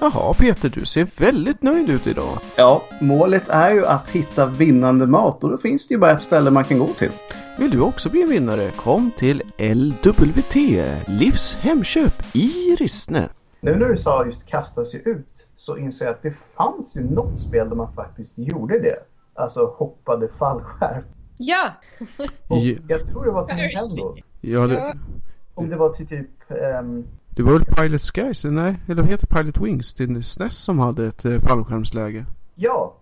[0.00, 2.38] Jaha Peter, du ser väldigt nöjd ut idag.
[2.56, 6.22] Ja, målet är ju att hitta vinnande mat och då finns det ju bara ett
[6.22, 7.10] ställe man kan gå till.
[7.58, 8.70] Vill du också bli en vinnare?
[8.70, 10.54] Kom till LWT,
[11.06, 13.28] Livs Hemköp i Rissne.
[13.60, 17.10] Nu när du sa just kasta sig ut så inser jag att det fanns ju
[17.10, 18.96] något spel där man faktiskt gjorde det.
[19.34, 21.04] Alltså hoppade fallskärm.
[21.38, 21.72] Ja,
[22.48, 22.76] Och Ja.
[22.88, 24.16] jag tror det var till Nintendo.
[24.40, 24.98] Ja, det.
[25.54, 26.50] Om det var till typ...
[26.50, 28.74] ehm, det var väl Pilot Skies, nej?
[28.88, 29.94] Eller heter Pilot Wings?
[29.94, 32.24] Det är SNES som hade ett eh, fallskärmsläge.
[32.54, 32.94] ja,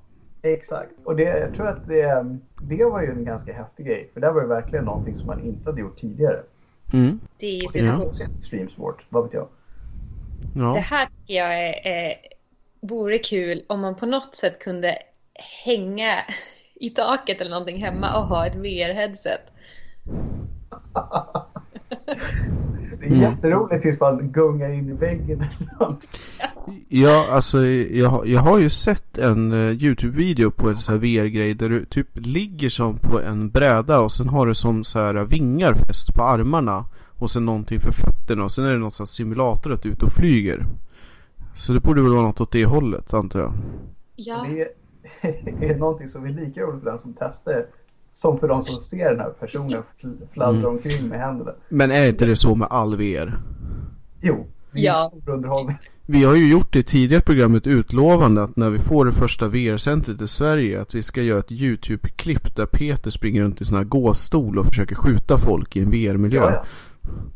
[0.43, 0.91] exakt.
[1.05, 4.11] Och det, jag tror att det, det var ju en ganska häftig grej.
[4.15, 6.43] För där var det verkligen någonting som man inte hade gjort tidigare.
[6.93, 7.21] Mm.
[7.39, 8.13] Det är ju så det Ja.
[8.43, 9.49] streamsport, vad vet jag.
[10.55, 10.75] Det Ja.
[10.75, 12.15] här tycker jag är, är,
[12.81, 14.95] vore kul om man på något sätt kunde
[15.65, 16.13] hänga
[16.81, 19.41] i taket eller någonting hemma och ha ett VR-headset.
[23.01, 23.21] Det är Mm.
[23.21, 26.05] jätteroligt tills man gungar in i väggen eller något.
[26.89, 30.99] Ja, alltså jag, har- jag har ju sett en eh, YouTube-video på en sån här
[31.01, 34.99] VR-grej där du typ ligger som på en bräda och sen har du som så
[34.99, 36.85] här vingar fäst på armarna
[37.19, 39.89] och sen någonting för fötterna och sen är det någon sån här simulator att du
[39.89, 40.65] är ute och flyger.
[41.57, 43.53] Så det borde väl vara något åt det hållet antar jag.
[44.17, 44.69] Ja, Det är,
[45.61, 47.67] är någonting som är lika roligt för den som testar det
[48.13, 50.71] som för de som ser den här personen fl- fladdra Mm.
[50.71, 51.53] omkring med händerna.
[51.69, 53.39] Men är inte det så med all VR?
[54.21, 55.13] Jo, Ja.
[56.07, 60.23] Vi har ju gjort det tidigare programmet utlovande att när vi får det första VR-centret
[60.23, 63.85] i Sverige att vi ska göra ett YouTube-klipp där Peter springer runt i sån här
[63.85, 66.41] gåstol och försöker skjuta folk i en VR-miljö.
[66.41, 66.65] Ja, ja.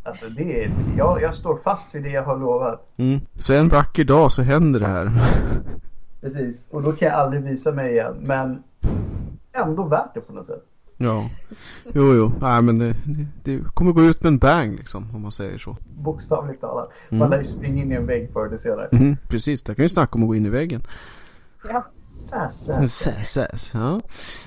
[0.02, 2.92] Alltså det är, jag, jag står fast vid det jag har lovat.
[2.96, 3.20] Mm.
[3.34, 5.10] Så en vacker dag så händer det här.
[6.20, 8.14] Precis, och då kan jag aldrig visa mig igen.
[8.20, 8.62] Men
[9.52, 10.64] ändå värt det på något sätt.
[10.96, 11.30] Ja.
[11.94, 12.32] Jo, jo.
[12.40, 15.58] Nej, men det, det, det kommer gå ut med en bang liksom, om man säger
[15.58, 15.76] så.
[15.96, 16.90] Bokstavligt talat.
[17.08, 17.30] Man Mm.
[17.30, 18.88] lär ju springa in i en vägg förr eller senare.
[18.92, 20.82] Mm, precis, där kan vi snacka om att gå in i väggen.
[21.68, 21.84] ja.
[22.20, 22.94] Säs, säs.
[22.94, 24.00] Säs, säs, ja.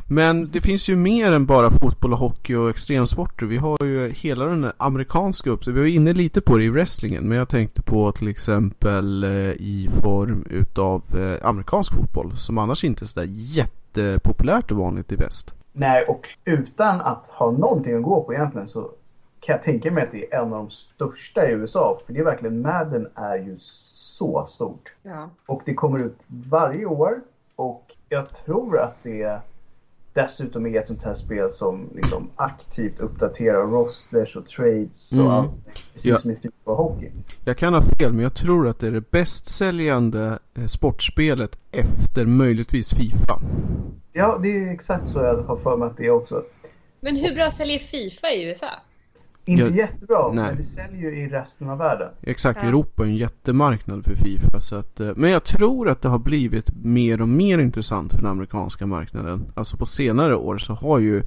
[0.07, 3.45] Men det finns ju mer än bara fotboll och hockey och extremsporter.
[3.45, 5.83] Vi har ju hela den amerikanska uppsättningen.
[5.83, 7.27] Vi var inne lite på det i wrestlingen.
[7.27, 12.37] Men jag tänkte på till exempel eh, i form utav eh, amerikansk fotboll.
[12.37, 15.53] Som annars inte är sådär jättepopulärt och vanligt i väst.
[15.71, 18.81] Nej, och utan att ha någonting att gå på egentligen så
[19.39, 21.99] kan jag tänka mig att det är en av de största i USA.
[22.05, 24.93] För det är verkligen, Madden är ju så stort.
[25.03, 25.29] ja.
[25.45, 27.21] Och det kommer ut varje år.
[28.09, 29.39] Jag tror att det
[30.13, 35.31] dessutom är ett sånt här spel som liksom aktivt uppdaterar rosters och trades och Mm.
[35.31, 35.51] allt.
[35.93, 36.17] Precis Ja.
[36.17, 37.09] som i Fifa och hockey.
[37.45, 41.57] Jag kan ha fel, men jag tror att det är det bäst säljande eh, sportspelet
[41.71, 43.39] efter möjligtvis Fifa.
[44.13, 46.43] Ja, det är exakt så jag har för mig att det är också.
[46.99, 48.67] Men hur bra säljer Fifa i USA?
[49.45, 50.43] Inte Jag- jättebra, nej.
[50.45, 52.09] men det säljer ju i resten av världen.
[52.21, 52.67] Exakt, Ja.
[52.69, 54.59] Europa är en jättemarknad för Fifa.
[54.59, 58.21] Så att, eh, men jag tror att det har blivit mer och mer intressant för
[58.21, 59.45] den amerikanska marknaden.
[59.55, 61.23] Alltså på senare år så har ju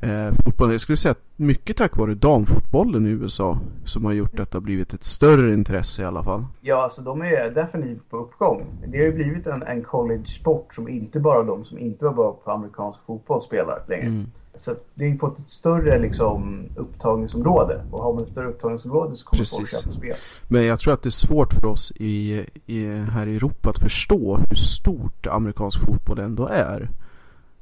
[0.00, 4.40] eh, fotbollen, jag skulle säga att mycket tack vare damfotbollen i USA som har gjort
[4.40, 6.44] att det har blivit ett större intresse i alla fall.
[6.60, 8.66] Ja, alltså de är definitivt på uppgång.
[8.86, 12.40] Det har ju blivit en, en college-sport som inte bara de som inte var bra
[12.44, 14.06] på amerikansk fotboll spelar längre.
[14.06, 14.26] Mm.
[14.56, 17.80] Så det har ju fått ett större liksom, upptagningsområde.
[17.90, 19.82] Och har man ett större upptagningsområde så kommer folk Precis.
[19.82, 20.16] köpa spel.
[20.48, 23.78] Men jag tror att det är svårt för oss i, i, här i Europa att
[23.78, 26.90] förstå hur stort amerikansk fotboll ändå är.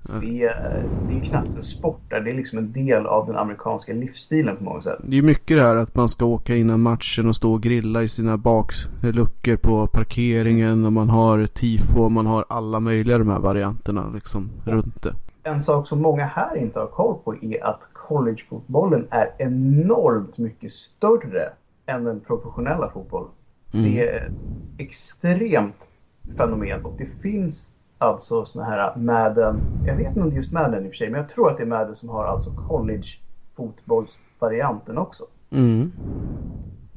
[0.04, 2.20] Så det, är, det är knappt en sport där.
[2.20, 4.98] Det är liksom en del av den amerikanska livsstilen på många sätt.
[5.04, 8.02] Det är mycket det här att man ska åka innan matchen och stå och grilla
[8.02, 13.28] i sina bakluckor på parkeringen och man har tifo och man har alla möjliga de
[13.28, 15.14] här varianterna liksom runt det.
[15.42, 20.72] En sak som många här inte har koll på är att collegefotbollen är enormt mycket
[20.72, 21.52] större
[21.86, 23.30] än den professionella fotbollen.
[23.72, 23.84] Mm.
[23.84, 24.32] Det är ett
[24.78, 25.88] extremt
[26.36, 30.52] fenomen och det finns alltså såna här Madden, jag vet inte om det är just
[30.52, 32.50] Madden i och för sig, men jag tror att det är Madden som har alltså
[32.68, 35.24] college-fotbollsvarianten också.
[35.50, 35.92] Mm.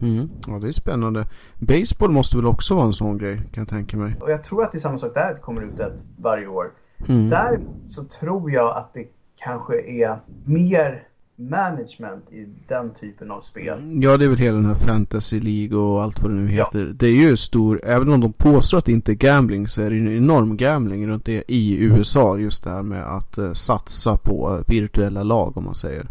[0.01, 0.29] Mm.
[0.47, 1.27] Ja, det är spännande.
[1.59, 4.15] Baseball måste väl också vara en sån grej, kan jag tänka mig.
[4.21, 6.47] Och jag tror att det är samma sak där, att det kommer ut ett varje
[6.47, 6.71] år.
[7.07, 7.29] Mm.
[7.29, 9.05] Däremot så tror jag att det
[9.39, 11.03] kanske är mer
[11.37, 13.77] management i den typen av spel.
[14.01, 16.65] Ja, det är väl hela den här Fantasy League och allt vad det nu Ja.
[16.65, 16.85] heter.
[16.95, 19.89] Det är ju stor, även om de påstår att det inte är gambling så är
[19.89, 22.37] det ju en enorm gambling runt det i USA.
[22.37, 26.07] Just det här med att eh, satsa på virtuella lag om man säger.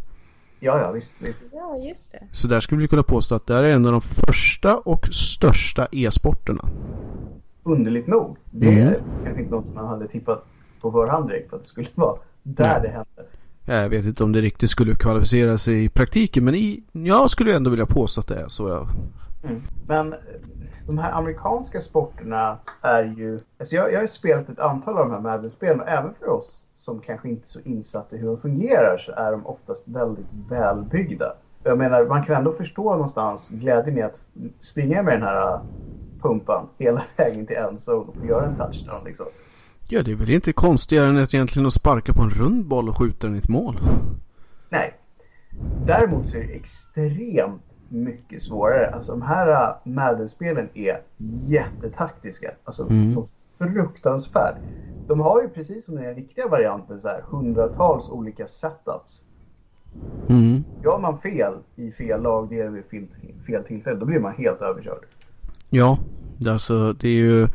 [0.61, 1.15] Ja, ja, visst.
[1.19, 1.45] visst.
[1.53, 2.23] Ja, just det.
[2.31, 5.07] Så där skulle vi kunna påstå att det här är en av de första och
[5.13, 6.65] största e-sporterna.
[7.63, 8.37] Underligt nog.
[8.51, 8.89] Det Mm.
[8.89, 10.45] är kanske inte något man hade tippat
[10.85, 12.81] på förhand direkt för att det skulle vara där Nej.
[12.83, 13.31] det hände.
[13.67, 17.57] Jag vet inte om det riktigt skulle kvalificera sig i praktiken men i, jag skulle
[17.57, 18.69] ändå vilja påstå att det är så.
[18.69, 18.87] Ja.
[19.49, 19.63] Mm.
[19.87, 20.19] Men eh,
[20.87, 23.41] de här amerikanska sporterna är ju...
[23.59, 26.67] Alltså jag, jag har spelat ett antal av de här Madden-spelen och även för oss
[26.75, 30.27] som kanske inte är så insatta i hur de fungerar så är de oftast väldigt
[30.49, 31.33] välbyggda.
[31.63, 34.21] Jag menar, man kan ändå förstå någonstans glädjen i att
[34.61, 35.61] springa med den här
[36.23, 39.27] pumpan hela vägen till en zone och göra en touchdown liksom.
[39.89, 42.89] Ja, det är väl inte konstigare än att egentligen att sparka på en rund boll
[42.89, 43.77] och skjuta den i ett mål.
[44.69, 44.95] Nej.
[45.87, 48.91] Däremot så är det extremt mycket svårare.
[48.91, 51.01] Alltså de här äh, Madden-spelen är
[51.49, 52.51] jättetaktiska.
[52.65, 53.13] Alltså Mm.
[53.13, 54.57] något fruktansvärt.
[55.07, 59.25] De har ju precis som den riktiga varianten så här hundratals olika setups.
[60.29, 60.65] Mm.
[60.85, 63.07] Gör man fel i fel lag, det är vid fel,
[63.47, 65.05] fel tillfälle, då blir man helt överkörd.
[65.71, 65.99] Ja,
[66.49, 67.49] alltså det är ju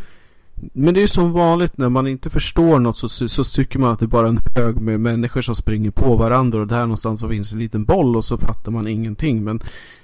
[0.74, 3.91] men det är ju som vanligt när man inte förstår något så, så tycker man
[3.91, 7.19] att det är bara en hög med människor som springer på varandra och där någonstans
[7.19, 9.43] så finns en liten boll och så fattar man ingenting.
[9.43, 9.62] Men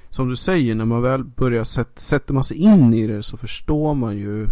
[0.09, 3.37] som du säger, när man väl börjar sätta, sätter man sig in i det så
[3.37, 4.47] förstår man ju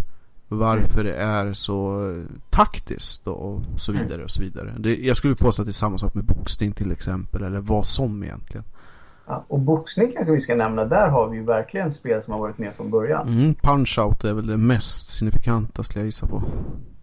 [0.48, 2.12] varför det är så
[2.50, 4.74] taktiskt och så vidare och så vidare.
[4.78, 7.86] Det, jag skulle påstå att det är samma sak med boxning till exempel eller vad
[7.86, 8.64] som egentligen.
[9.26, 10.84] Ja, och boxning kanske vi ska nämna.
[10.84, 13.28] Där har vi ju verkligen spel som har varit med från början.
[13.28, 16.42] Mm, Punch-Out är väl det mest signifikanta skulle jag gissa på.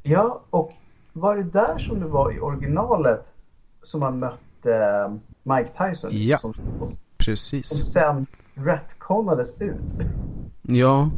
[0.04, 0.74] Ja, och
[1.14, 3.26] var det där som det var i originalet
[3.84, 5.12] som man mötte eh,
[5.44, 6.10] Mike Tyson?
[6.14, 7.68] Ja, som, som precis.
[7.68, 9.82] sen retconades ut.
[10.62, 11.10] Ja,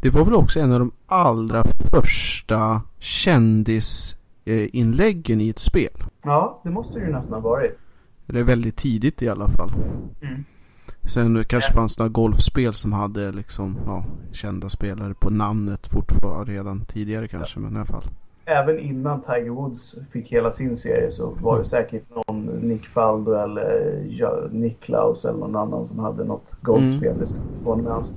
[0.00, 5.92] det var väl också en av de allra första kändisinläggen i ett spel.
[6.22, 7.78] Ja, det måste det ju nästan ha varit.
[8.28, 9.70] Eller väldigt tidigt i alla fall.
[10.22, 10.44] Mm.
[11.04, 16.84] Sen kanske fanns några golfspel som hade liksom, ja, kända spelare på namnet fortfarande redan
[16.84, 18.04] tidigare kanske, men i alla fall.
[18.44, 23.32] Även innan Tiger Woods fick hela sin serie så var det säkert någon Nick Faldo
[23.32, 27.16] eller ja, Niklaus eller någon annan som hade något golfspel.
[27.66, 27.86] Mm.
[27.86, 28.12] Alls.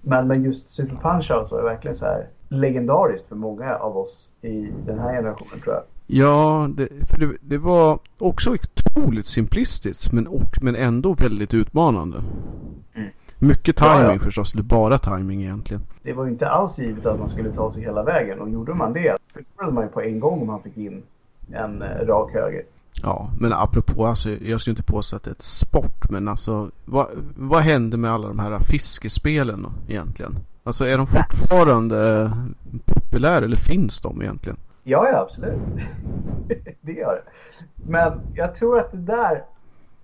[0.00, 4.68] Men, men just Super Punch-Out var verkligen så här legendariskt för många av oss i
[4.86, 5.82] den här generationen tror jag.
[6.14, 12.22] Ja, det, för det, det var också otroligt simplistiskt men, och, men ändå väldigt utmanande.
[12.94, 13.08] Mm.
[13.38, 14.24] Mycket Ja, timing ja.
[14.24, 15.82] förstås, eller bara timing egentligen.
[16.02, 18.74] Det var ju inte alls givet att man skulle ta sig hela vägen och gjorde
[18.74, 21.02] man det förlorade man ju på en gång om man fick in
[21.52, 22.62] en eh, rak höger.
[23.02, 26.70] Ja, men apropå, alltså, jag skulle inte påstå att det är ett sport, men alltså
[26.84, 30.34] vad, vad hände med alla de här fiskespelen egentligen?
[30.64, 32.30] Alltså är de fortfarande
[32.84, 34.56] populära eller finns de egentligen?
[34.84, 35.58] Ja, ja absolut.
[36.80, 37.22] det gör det.
[37.90, 39.44] Men jag tror att det där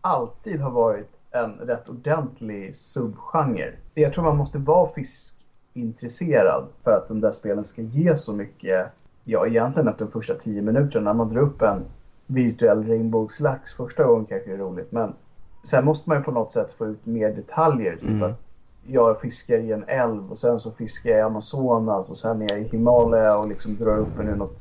[0.01, 3.73] alltid har varit en rätt ordentlig subgenre.
[3.95, 8.87] Jag tror man måste vara fiskintresserad för att de där spelen ska ge så mycket.
[9.25, 11.85] Ja, egentligen efter de första tio minuterna när man drar upp en
[12.27, 14.93] virtuell regnbågslax första gången kanske det är roligt.
[14.93, 15.15] Men
[15.63, 17.97] sen måste man ju på något sätt få ut mer detaljer.
[17.97, 18.23] Typ Mm.
[18.23, 18.41] att
[18.87, 22.51] jag fiskar i en älv och sen så fiskar jag i Amazonas och sen är
[22.51, 24.59] jag i Himalaya och liksom drar upp en ur något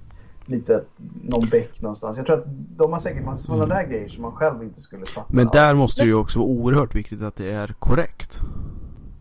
[0.50, 0.88] litet,
[1.24, 2.18] någon bäck någonstans.
[2.18, 2.46] Jag tror att
[2.78, 5.28] de har säkert massa sådana där grejer som man själv inte skulle fatta.
[5.30, 5.78] Men där alls.
[5.78, 8.40] måste det ju också vara oerhört viktigt att det är korrekt.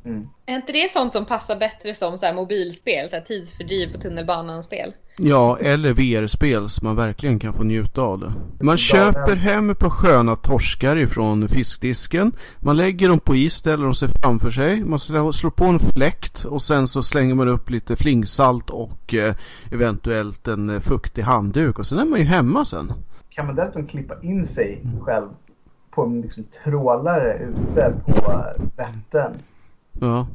[0.06, 0.28] Mm.
[0.46, 3.08] Är inte det sånt som passar bättre som så här mobilspel?
[3.08, 4.92] Så här tidsfördriv på tunnelbanan-spel?
[5.18, 8.32] Ja, eller VR-spel som man verkligen kan få njuta av det.
[8.64, 12.32] Man köper hem ett par sköna torskar ifrån fiskdisken.
[12.58, 14.84] Man lägger dem på is, ställer dem sig framför sig.
[14.84, 19.14] Man slår slår på en fläkt och sen så slänger man upp lite flingsalt och
[19.14, 19.34] eh,
[19.72, 21.78] eventuellt en eh, fuktig handduk.
[21.78, 22.92] Och sen är man ju hemma sen.
[23.30, 25.28] Kan man dessutom klippa in sig själv
[25.90, 29.32] på en liksom trålare ute på eh, Vättern.
[30.00, 30.26] Ja,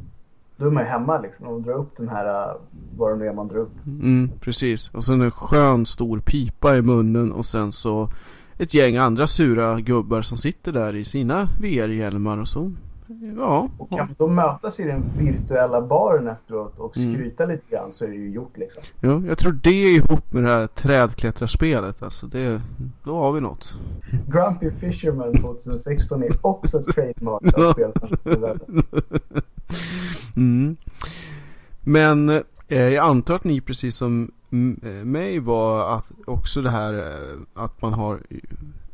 [0.57, 2.55] Då är man ju hemma liksom och drar upp den här, eh,
[2.97, 3.85] vad det nu är man drar upp.
[3.85, 4.89] mm, precis.
[4.93, 8.09] Och sen en skön stor pipa i munnen och sen så
[8.57, 12.71] ett gäng andra sura gubbar som sitter där i sina VR-hjälmar och så.
[13.37, 17.13] Ja, Och kan då mötas i den virtuella baren efteråt och Mm.
[17.13, 18.83] skryta lite grann så är det ju gjort liksom.
[18.99, 22.27] Ja, jag tror det ihop med det här trädklättrarspelet alltså.
[22.27, 22.61] Det,
[23.03, 23.73] då har vi något.
[24.27, 28.83] Grumpy Fisherman 2016 är också trademark av spelförsäljningsvärlden.
[30.35, 30.77] Mm.
[31.81, 36.69] Men eh, jag antar att ni precis som mm, eh, mig var att också det
[36.69, 38.19] här eh, att man har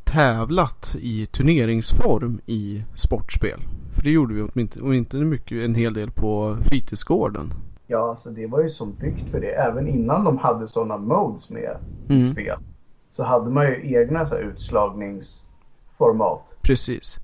[0.07, 3.59] tävlat i turneringsform i sportspel.
[3.95, 7.53] För det gjorde vi åtminstone, inte mycket, en hel del på fritidsgården.
[7.87, 9.51] Ja, alltså det var ju som byggt för det.
[9.51, 11.77] Även innan de hade sådana modes med
[12.09, 12.25] i Mm.
[12.25, 12.59] spel.
[13.09, 16.57] Så hade man ju egna så utslagningsformat.
[16.61, 17.19] Precis.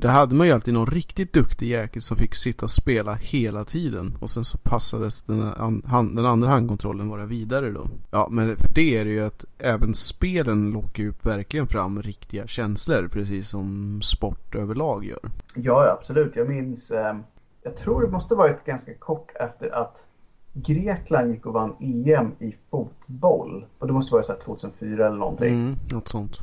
[0.00, 3.64] Där hade man ju alltid någon riktigt duktig jäkel som fick sitta och spela hela
[3.64, 4.16] tiden.
[4.20, 7.86] Och sen så passades den, an, han, den andra handkontrollen vara vidare då.
[8.10, 12.46] Ja, men för det är det ju att även spelen lockar ju verkligen fram riktiga
[12.46, 13.08] känslor.
[13.12, 15.30] Precis som sport överlag gör.
[15.54, 16.36] Ja, ja, absolut.
[16.36, 17.16] Jag minns, eh,
[17.62, 20.04] jag tror det måste varit ganska kort efter att
[20.52, 23.66] Grekland gick och vann EM i fotboll.
[23.78, 25.54] Och det måste vara så här 2004 eller någonting.
[25.54, 26.40] Mm, något sånt.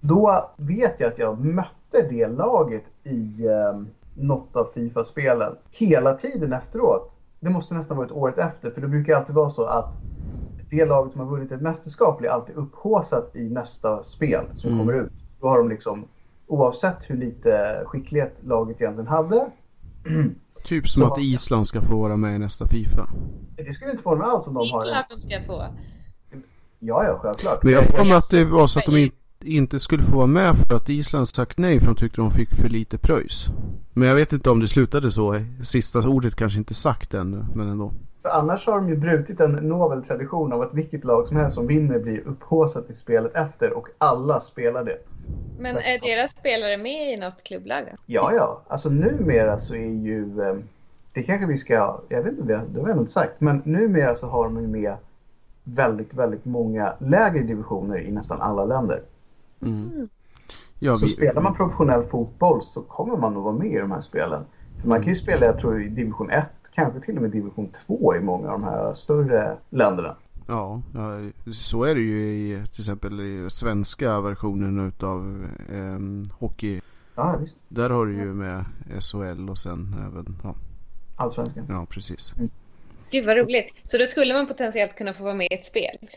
[0.00, 3.82] Då vet jag att jag mötte det laget i eh,
[4.14, 7.16] något av Fifa-spelen hela tiden efteråt.
[7.40, 9.94] Det måste nästan varit året efter för det brukar alltid vara så att
[10.70, 14.80] det laget som har vunnit ett mästerskap blir alltid upphåsat i nästa spel som Mm.
[14.86, 15.12] kommer ut.
[15.40, 16.04] Då har de liksom
[16.46, 19.46] oavsett hur lite skicklighet laget egentligen hade.
[20.64, 23.08] Typ som att Island ska få vara med i nästa Fifa.
[23.56, 24.88] Det skulle inte få mig alls om Det de är har en...
[24.92, 25.64] klart de ska få.
[26.78, 27.62] Ja, ja, självklart.
[27.62, 30.56] Men jag får att det var så att de inte inte skulle få vara med
[30.56, 33.46] för att Island sagt nej för de tyckte de fick för lite pröjs.
[33.92, 35.40] Men jag vet inte om det slutade så.
[35.62, 37.92] Sista ordet kanske inte sagt ännu, men ändå.
[38.22, 41.54] För annars har de ju brutit en novel tradition av att vilket lag som helst
[41.54, 44.98] som vinner blir upphåsat i spelet efter och alla spelar det.
[45.58, 47.96] Men är deras spelare med i något klubblag då?
[48.06, 48.62] Ja, ja.
[48.68, 50.42] Alltså numera så är ju...
[50.42, 50.56] eh,
[51.12, 52.00] Det kanske vi ska...
[52.08, 53.40] Jag vet inte, det har nog inte sagt.
[53.40, 54.94] Men numera så har de ju med
[55.64, 59.00] väldigt, väldigt många lägre divisioner i nästan alla länder.
[60.78, 63.90] Ja, Så vi, spelar man professionell fotboll så kommer man nog vara med i de
[63.90, 64.44] här spelen.
[64.80, 66.44] För man kan ju spela, jag tror, i division 1,
[66.74, 70.16] kanske till och med division 2 i många av de här större länderna.
[70.46, 71.18] ja, ja,
[71.52, 75.98] så är det ju i till exempel i svenska versionen utav eh,
[76.38, 76.80] hockey.
[77.14, 77.56] Ja, visst.
[77.68, 78.64] Där har du ju med
[79.00, 80.54] SHL och sen även, ja,
[81.16, 81.64] Allsvenskan.
[81.68, 82.34] ja precis.
[83.10, 83.74] Gud vad roligt.
[83.84, 85.96] Så då skulle man potentiellt kunna få vara med i ett spel.
[86.00, 86.08] Ja,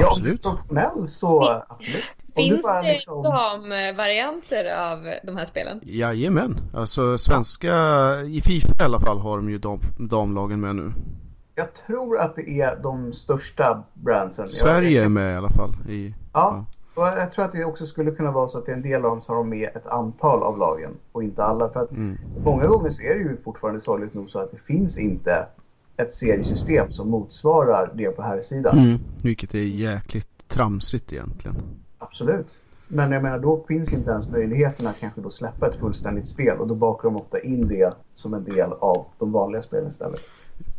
[0.00, 0.44] Ja, absolut.
[0.46, 2.04] är professionell så absolut.
[2.36, 5.80] Finns det liksom- damvarianter av de här spelen?
[5.82, 6.56] Jajamän.
[6.74, 7.74] Alltså svenska,
[8.22, 10.92] i Fifa i alla fall har de ju dam, damlagen med nu.
[11.54, 14.48] Jag tror att det är de största brandsen.
[14.48, 15.72] Sverige är med i alla fall.
[15.88, 16.64] I, ja,
[16.94, 18.94] och jag tror att det också skulle kunna vara så att det är en del
[18.94, 21.68] av dem som har med ett antal av lagen och inte alla.
[21.68, 22.18] För att Mm.
[22.44, 25.46] många gånger så är det ju fortfarande sorgligt nog så att det finns inte
[25.96, 28.78] ett seriesystem som motsvarar det på här sidan.
[28.78, 28.98] Mm.
[29.22, 31.56] Vilket är jäkligt tramsigt egentligen.
[32.14, 32.60] Absolut.
[32.88, 36.58] Men jag menar då finns inte ens möjligheten att kanske då släppa ett fullständigt spel
[36.58, 40.20] och då bakar de ofta in det som en del av de vanliga spelen istället.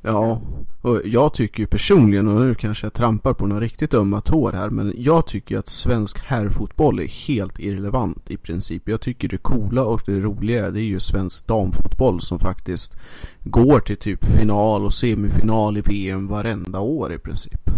[0.02, 0.42] Ja,
[0.82, 4.52] och jag tycker ju personligen, och nu kanske jag trampar på några riktigt ömma tår
[4.52, 8.90] här, men jag tycker ju att svensk herrfotboll är helt irrelevant i princip.
[8.90, 12.98] Jag tycker det coola och det roliga det är ju svensk damfotboll som faktiskt
[13.44, 17.70] går till typ final och semifinal i VM varenda år i princip.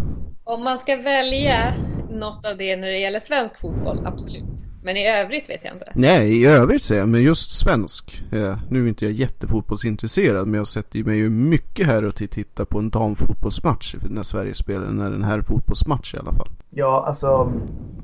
[0.47, 1.73] Om man ska välja
[2.09, 4.43] något av det när det gäller svensk fotboll, absolut.
[4.83, 5.91] Men i övrigt vet jag inte.
[5.95, 8.23] Nej, i övrigt säger jag, men just svensk.
[8.31, 12.15] Eh, nu är inte jag jättefotbollsintresserad, men jag sätter ju mig ju mycket här och
[12.15, 16.49] till titta på en damfotbollsmatch när Sverige spelar, när en herrfotbollsmatch i alla fall.
[16.69, 17.27] Ja, alltså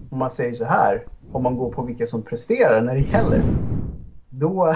[0.09, 1.05] om man säger så här.
[1.31, 3.41] Om man går på vilka som presterar när det gäller.
[4.29, 4.75] Då,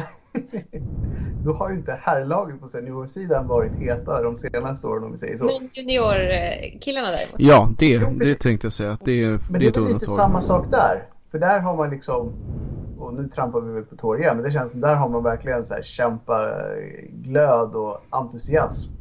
[1.45, 5.37] då har ju inte herrlaget på seniorsidan varit heta de senaste åren om vi säger
[5.37, 5.45] så.
[5.45, 7.35] Men juniorkillarna däremot.
[7.37, 9.93] Ja, det, det tänkte jag säga det, är- Men det är ett det är väl
[9.93, 10.09] lite undantag.
[10.09, 11.03] samma sak där.
[11.31, 12.31] För där har man liksom,
[12.99, 15.23] och nu trampar vi väl på tår igen, men det känns som där har man
[15.23, 16.51] verkligen så här kämpa
[17.11, 18.91] glöd och entusiasm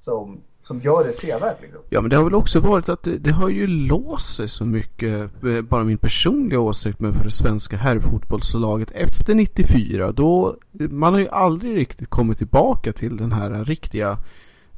[0.00, 1.62] som, som gör det sevärt.
[1.62, 1.80] Liksom.
[1.90, 4.64] Ja men det har väl också varit att det, det har ju låst sig så
[4.64, 10.12] mycket, eh, bara min personliga åsikt men för det svenska herrfotbollslaget efter 94.
[10.12, 14.18] Då, man har ju aldrig riktigt kommit tillbaka till den här riktiga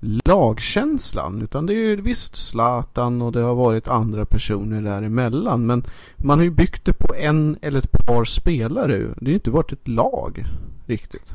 [0.00, 1.42] lagkänslan.
[1.42, 5.66] Utan det är ju visst Zlatan och det har varit andra personer däremellan.
[5.66, 5.84] Men
[6.16, 8.98] man har ju byggt det på en eller ett par spelare.
[8.98, 10.44] Det har ju inte varit ett lag
[10.86, 11.32] riktigt.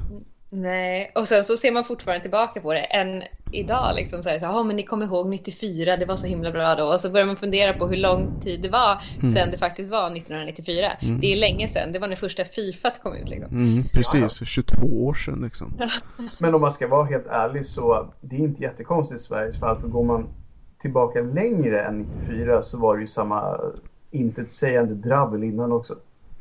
[0.53, 3.95] Nej, och sen så ser man fortfarande tillbaka på det än idag.
[3.95, 6.75] Liksom så här, så, ah, men ni kommer ihåg 94, det var så himla bra
[6.75, 6.85] då.
[6.85, 9.01] Och så börjar man fundera på hur lång tid det var
[9.33, 10.91] sen det faktiskt var 1994.
[11.21, 13.29] Det är länge sedan, det var när första Fifa kom ut.
[13.29, 13.51] Liksom.
[13.51, 15.73] Mm, precis, 22 år sedan liksom.
[16.37, 19.81] Men om man ska vara helt ärlig så det är inte jättekonstigt i Sveriges fall.
[19.81, 20.27] För går man
[20.81, 23.59] tillbaka längre än 94 så var det ju samma
[24.11, 25.95] intetsägande dravel innan också.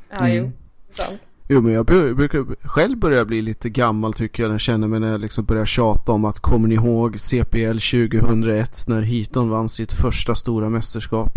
[0.09, 0.51] Ja, jo.
[0.91, 1.21] Sant.
[1.53, 4.49] Jo men jag brukar själv börja bli lite gammal tycker jag.
[4.49, 7.77] när Jag känner mig när jag liksom börjar tjata om att kommer ni ihåg CPL
[7.77, 11.31] 2001 när Heaton vann sitt första stora mästerskap?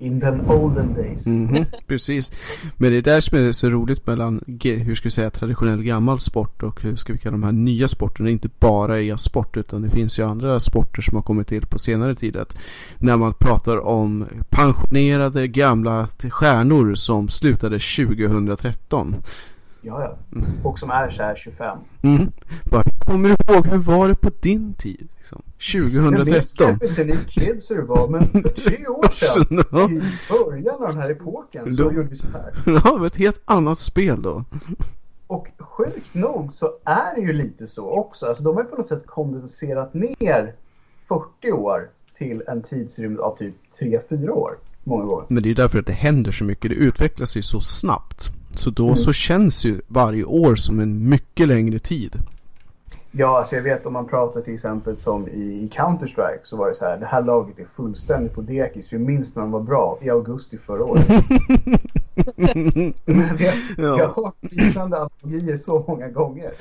[0.00, 1.26] In the olden days.
[1.26, 2.32] Mhm, precis.
[2.76, 6.18] Men det är där som är så roligt mellan, hur ska vi säga, traditionell gammal
[6.18, 8.30] sport och hur ska vi kalla de här nya sporterna.
[8.30, 12.14] Inte bara e-sport utan det finns ju andra sporter som har kommit till på senare
[12.14, 12.36] tid.
[12.36, 12.56] Att
[12.98, 19.14] när man pratar om pensionerade gamla stjärnor som slutade 2013.
[19.80, 20.40] Ja, ja.
[20.62, 21.78] Och som är så här 25.
[22.02, 22.30] Mm.
[22.70, 25.08] Bara, kommer du ihåg hur var det på din tid?
[25.18, 25.42] Liksom?
[25.60, 26.78] Jag minns 2013.
[26.78, 29.90] kanske inte ni kids hur det var, men för tre år sedan, Ja.
[29.90, 30.00] i
[30.44, 32.52] början av den här epoken, så Då- gjorde vi så här.
[32.84, 34.44] Ja, det var ett helt annat spel då.
[35.26, 38.26] Och sjukt nog så är det ju lite så också.
[38.26, 40.54] Alltså de har ju på något sätt kondenserat ner
[41.08, 44.52] 40 år till en tidsrymd av typ 3-4 år.
[44.84, 45.24] Många gånger.
[45.28, 46.70] Men det är ju därför att det händer så mycket.
[46.70, 48.28] Det utvecklas ju så snabbt.
[48.54, 52.16] Så då så känns ju varje år som en mycket längre tid.
[53.10, 56.68] Ja, alltså jag vet om man pratar till exempel som i, i Counter-Strike så var
[56.68, 56.96] det så här.
[56.96, 58.92] Det här laget är fullständigt på dekis.
[58.92, 61.06] Vi minns när de var bra i augusti förra året.
[63.04, 63.54] Men jag,
[63.98, 66.52] jag har hört liknande analogier så många gånger.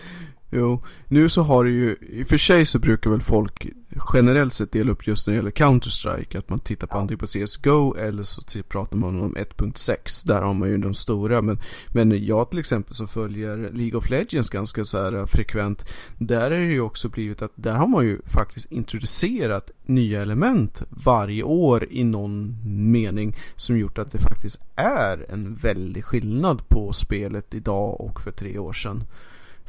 [0.50, 3.68] Jo, nu så har det ju, i och för sig så brukar väl folk
[4.14, 6.38] generellt sett dela upp just när det gäller Counter-Strike.
[6.40, 7.02] Att man tittar på Ja.
[7.02, 10.28] antingen på CSGO eller så pratar man om 1.6.
[10.28, 11.42] Där har man ju de stora.
[11.42, 15.86] Men, men jag till exempel som följer League of Legends ganska så här eh, frekvent.
[16.18, 20.82] Där är det ju också blivit att där har man ju faktiskt introducerat nya element
[20.90, 22.58] varje år i någon
[22.92, 23.36] mening.
[23.56, 28.58] Som gjort att det faktiskt är en väldig skillnad på spelet idag och för tre
[28.58, 29.04] år sedan.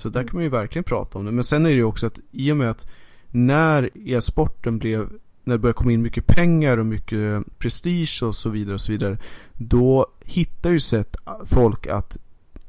[0.01, 1.33] Så där kan man ju verkligen prata om det.
[1.33, 2.87] Men sen är det ju också att i och med att
[3.31, 5.09] när e-sporten blev
[5.45, 8.93] när det började komma in mycket pengar och mycket prestige och så vidare och så
[8.93, 9.19] vidare.
[9.53, 12.17] Då hittar ju sätt folk att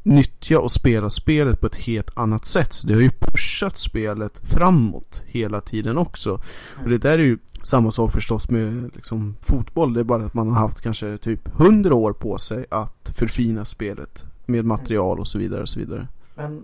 [0.04, 2.74] nyttja och spela spelet på ett helt annat sätt.
[2.74, 6.42] Så det har ju pushat spelet framåt hela tiden också.
[6.84, 9.94] Och det där är ju samma sak förstås med liksom fotboll.
[9.94, 13.66] Det är bara att man har haft kanske typ 100 år på sig att förfina
[13.66, 16.08] spelet med material och så vidare och så vidare.
[16.36, 16.64] Men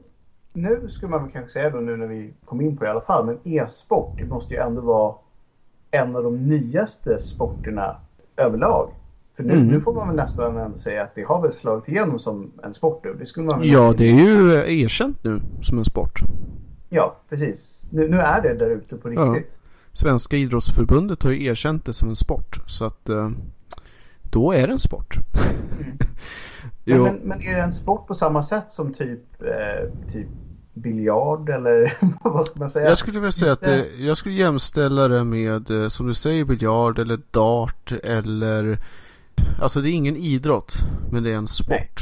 [0.55, 3.01] nu skulle man kanske säga då nu när vi kom in på det i alla
[3.01, 3.25] fall.
[3.25, 5.15] Men e-sport, det måste ju ändå vara
[5.91, 7.95] en av de nyaste sporterna
[8.37, 8.89] överlag.
[9.35, 9.67] För nu, Mm.
[9.67, 12.73] nu får man väl nästan ändå säga att det har väl slagit igenom som en
[12.73, 13.15] sport nu.
[13.19, 16.19] Det skulle man väl Ja, det är ju erkänt nu som en sport.
[16.89, 17.87] Ja, precis.
[17.91, 19.21] Nu, nu är det där ute på Ja.
[19.21, 19.57] riktigt.
[19.93, 22.59] Svenska idrottsförbundet har ju erkänt det som en sport.
[22.65, 23.29] Så att eh,
[24.23, 25.15] då är det en sport.
[26.87, 30.27] Men, jo, men, men är det en sport på samma sätt som typ, eh, typ
[30.75, 32.89] biljard eller vad ska man säga?
[32.89, 36.45] jag skulle vilja säga att det, jag skulle jämställa det med, eh, som du säger,
[36.45, 38.77] biljard eller dart eller
[39.61, 40.73] Alltså det är ingen idrott,
[41.11, 42.01] men det är en sport.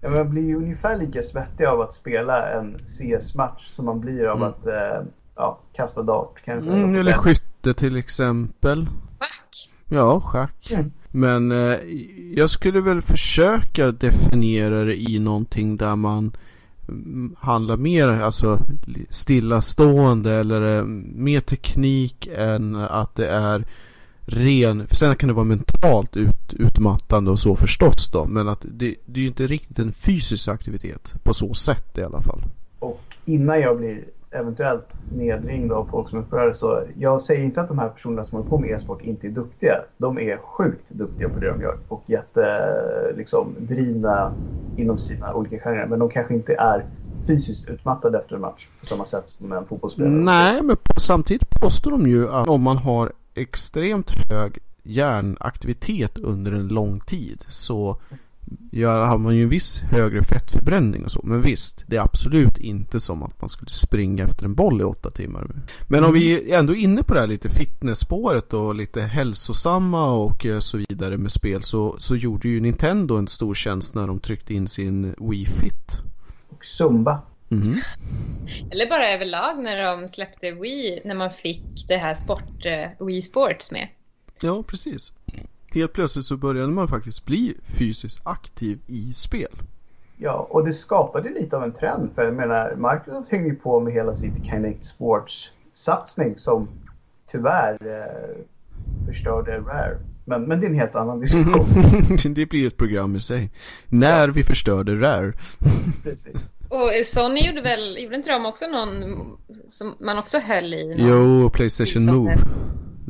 [0.00, 4.24] Ja, man blir ju ungefär lika svettig av att spela en CS-match som man blir
[4.26, 4.48] av Mm.
[4.48, 6.34] att eh, ja, kasta dart.
[6.44, 8.86] Kanske, Mm, eller skytte till exempel.
[9.18, 9.70] Schack.
[9.88, 10.70] Ja, schack.
[10.72, 10.92] Mm.
[11.08, 11.78] Men eh,
[12.34, 16.32] jag skulle väl försöka definiera det i någonting där man
[17.38, 18.58] handlar mer alltså
[19.10, 23.64] stillastående eller eh, mer teknik än att det är
[24.26, 28.60] ren, för sen kan det vara mentalt ut, utmattande och så förstås då men att
[28.62, 32.42] det, det är ju inte riktigt en fysisk aktivitet på så sätt i alla fall.
[32.78, 37.60] Och innan jag blir eventuellt nedringd av folk som är upprörda så jag säger inte
[37.60, 39.74] att de här personerna som håller på med e-sport inte är duktiga.
[39.96, 44.34] De är sjukt duktiga på det de gör och jättedrivna liksom, drivna
[44.76, 45.86] inom sina olika genrer.
[45.86, 46.84] Men de kanske inte är
[47.26, 50.12] fysiskt utmattade efter en match på samma sätt som en fotbollsspelare.
[50.12, 56.52] Nej, men på, samtidigt påstår de ju att om man har extremt hög hjärnaktivitet under
[56.52, 57.96] en lång tid så
[58.70, 61.20] ja, har man ju en viss högre fettförbränning och så.
[61.24, 64.84] Men visst, det är absolut inte som att man skulle springa efter en boll i
[64.84, 65.50] åtta timmar.
[65.88, 70.12] Men om vi är ändå är inne på det här lite fitnessspåret och lite hälsosamma
[70.12, 74.06] och eh, så vidare med spel så, så gjorde ju Nintendo en stor tjänst när
[74.06, 76.02] de tryckte in sin Wii Fit.
[76.48, 77.22] Och Zumba.
[77.48, 77.80] Mhm.
[78.70, 83.22] Eller bara överlag när de släppte Wii, när man fick det här sport, eh, Wii
[83.22, 83.88] Sports med.
[84.40, 85.12] Ja, precis.
[85.72, 89.52] Helt plötsligt så började man faktiskt bli fysiskt aktiv i spel.
[90.16, 92.10] Ja, och det skapade lite av en trend.
[92.14, 96.68] För jag menar, Microsoft hängde ju på med hela sitt Kinect Sports-satsning som
[97.30, 98.44] tyvärr eh,
[99.06, 99.98] förstörde Rare.
[100.24, 102.34] Men, men det är en helt annan diskussion.
[102.34, 103.50] det blir ett program i sig.
[103.88, 105.32] När vi förstörde Rare.
[106.02, 106.52] Precis.
[106.68, 108.88] Och Sony gjorde väl, gjorde inte de också någon
[109.68, 110.88] som man också höll i?
[110.88, 111.08] Någon?
[111.08, 112.36] Jo, Playstation Move.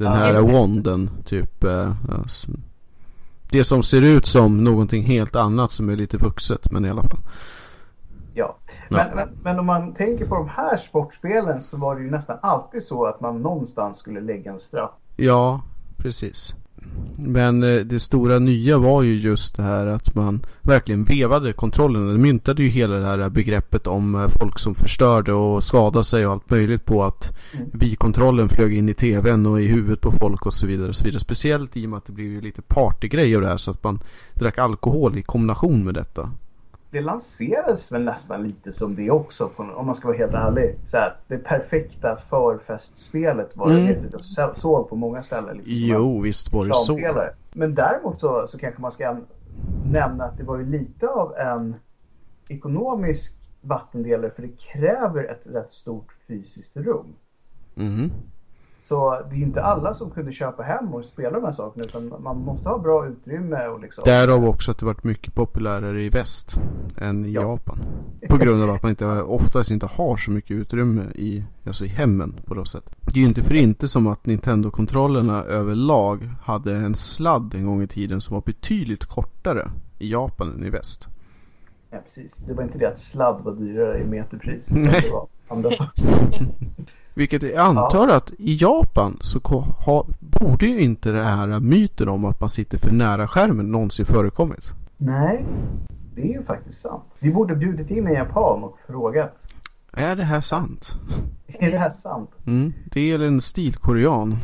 [0.03, 1.65] Den Ja, här wanden, typ.
[1.65, 1.93] eh,
[3.51, 7.03] det som ser ut som någonting helt annat som är lite vuxet, men i alla
[7.03, 7.19] fall.
[8.35, 8.57] Ja.
[8.89, 8.97] Ja.
[8.97, 12.39] Men, men, men om man tänker på de här sportspelen så var det ju nästan
[12.43, 14.91] alltid så att man någonstans skulle lägga en straff.
[15.17, 15.63] Ja,
[15.97, 16.55] precis.
[17.17, 22.13] Men eh, det stora nya var ju just det här att man verkligen vevade kontrollen.
[22.13, 26.27] Det myntade ju hela det här begreppet om eh, folk som förstörde och skadade sig
[26.27, 27.71] och allt möjligt på att Mm.
[27.73, 30.89] Wii-kontrollen flög in i tvn och i huvudet på folk och så vidare.
[30.89, 31.21] Och så vidare.
[31.21, 33.85] Speciellt i och med att det blev ju lite partygrej av det här så att
[33.85, 34.01] man
[34.35, 36.31] drack alkohol i kombination med detta.
[36.93, 40.79] Det lanserades väl nästan lite som det också, om man ska vara helt ärlig.
[40.87, 44.09] Så här, det perfekta förfestspelet var det Mm.
[44.37, 45.57] jag, såg på många ställen.
[45.57, 46.97] Liksom, Jo, visst var det så.
[47.53, 49.17] Men däremot så, så kanske man ska
[49.93, 51.75] nämna att det var ju lite av en
[52.49, 57.07] ekonomisk vattendelare för det kräver ett rätt stort fysiskt rum.
[57.75, 58.11] Mhm.
[58.85, 61.85] Så det är ju inte alla som kunde köpa hem och spela de här sakerna
[61.85, 64.03] utan man måste ha bra utrymme och liksom.
[64.05, 66.61] Därav också att det varit mycket populärare i väst
[66.97, 67.43] än i Ja.
[67.43, 67.79] Japan.
[68.29, 71.89] På grund av att man inte, oftast inte har så mycket utrymme i, alltså i
[71.89, 72.91] hemmen på något sätt.
[73.01, 77.83] Det är ju inte för inte som att Nintendo-kontrollerna överlag hade en sladd en gång
[77.83, 81.09] i tiden som var betydligt kortare i Japan än i väst.
[81.91, 82.37] Ja, precis.
[82.37, 84.71] Det var inte det att sladd var dyrare i meterpris.
[84.71, 85.01] Nej.
[85.03, 86.05] Det var andra saker.
[87.15, 89.39] Vilket jag antar att i Japan så
[89.87, 94.07] ha, borde ju inte det här myten om att man sitter för nära skärmen någonsin
[94.07, 94.71] förekommit.
[94.97, 95.45] Nej,
[96.15, 97.05] det är ju faktiskt sant.
[97.19, 99.37] Vi borde bjudit in en japan och frågat.
[99.93, 100.97] Är det här sant?
[101.47, 102.31] Är det här sant?
[102.47, 102.73] Mm.
[102.85, 104.37] Det är en stilkorean.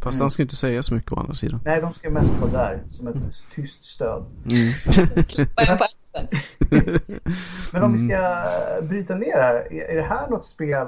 [0.00, 0.20] Fast Mm.
[0.24, 1.60] han ska inte säga så mycket å andra sidan.
[1.64, 3.16] Nej, de ska mest vara där som ett
[3.54, 4.24] tyst stöd.
[4.52, 4.72] Mm.
[7.72, 8.44] Men om vi ska
[8.82, 9.54] bryta ner här.
[9.72, 10.86] Är är det här något spel,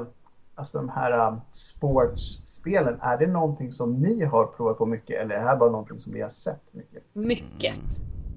[0.61, 5.35] alltså de här um, sportspelen, är det någonting som ni har provat på mycket eller
[5.35, 7.03] är det här bara någonting som vi har sett mycket?
[7.13, 7.75] Mycket.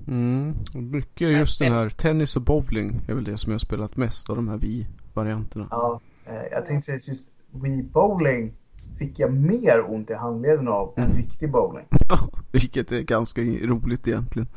[0.07, 0.55] Mm.
[0.75, 3.97] Och Mycket just den här tennis och bowling är väl det som jag har spelat
[3.97, 5.67] mest av de här Wii-varianterna.
[5.71, 8.53] Ja, eh, jag tänkte säga just Wii Bowling
[8.97, 11.85] fick jag mer ont i handleden av än riktig bowling.
[12.51, 14.47] Vilket är ganska roligt egentligen.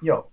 [0.00, 0.28] Ja.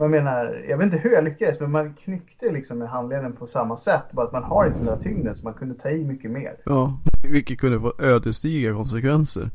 [0.00, 3.46] Jag menar, jag vet inte hur jag lyckades men man knyckte liksom med handleden på
[3.46, 4.02] samma sätt.
[4.12, 6.56] Bara att man har inte den där tyngden så man kunde ta i mycket mer.
[6.64, 9.50] Ja, vilket kunde få ödesdigra konsekvenser.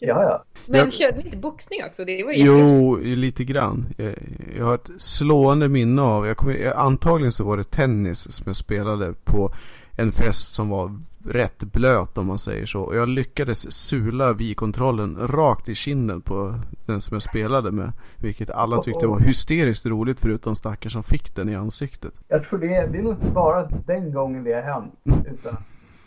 [0.00, 0.44] Ja, ja.
[0.66, 2.04] Men Jag- körde ni inte boxning också?
[2.04, 2.32] Det var.
[2.36, 3.86] Jo, lite grann.
[3.96, 4.14] Jag,
[4.58, 8.56] jag har ett slående minne av, jag kommer, antagligen så var det tennis som jag
[8.56, 9.52] spelade på
[9.96, 10.98] en fest som var
[11.28, 12.80] rätt blöt om man säger så.
[12.80, 16.54] Och jag lyckades sula Wii-kontrollen rakt i kinden på
[16.86, 17.92] den som jag spelade med.
[18.16, 22.12] Vilket alla tyckte var hysteriskt roligt förutom stackare som fick den i ansiktet.
[22.28, 24.94] Jag tror det är, det är nog inte bara den gången det har hänt.
[25.04, 25.62] Utan att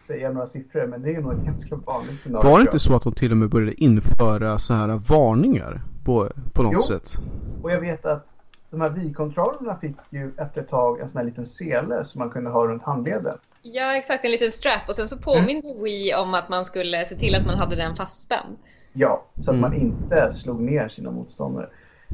[0.05, 0.87] säga några siffror.
[0.87, 2.49] Men det är nog ett ganska vanligt scenario.
[2.49, 6.29] Var det inte så att de till och med började införa så här varningar på,
[6.53, 6.81] på något Jo.
[6.81, 7.19] sätt?
[7.61, 8.27] Och jag vet att
[8.71, 12.29] de här Wii-kontrollerna fick ju efter ett tag en sån här liten sele som man
[12.29, 13.37] kunde ha runt handleden.
[13.61, 14.25] Ja, exakt.
[14.25, 14.81] En liten strap.
[14.87, 17.95] Och sen så påminde Wii om att man skulle se till att man hade den
[17.95, 18.57] fastspänd.
[18.93, 19.61] Ja, så att Mm.
[19.61, 21.69] man inte slog ner sina motståndare.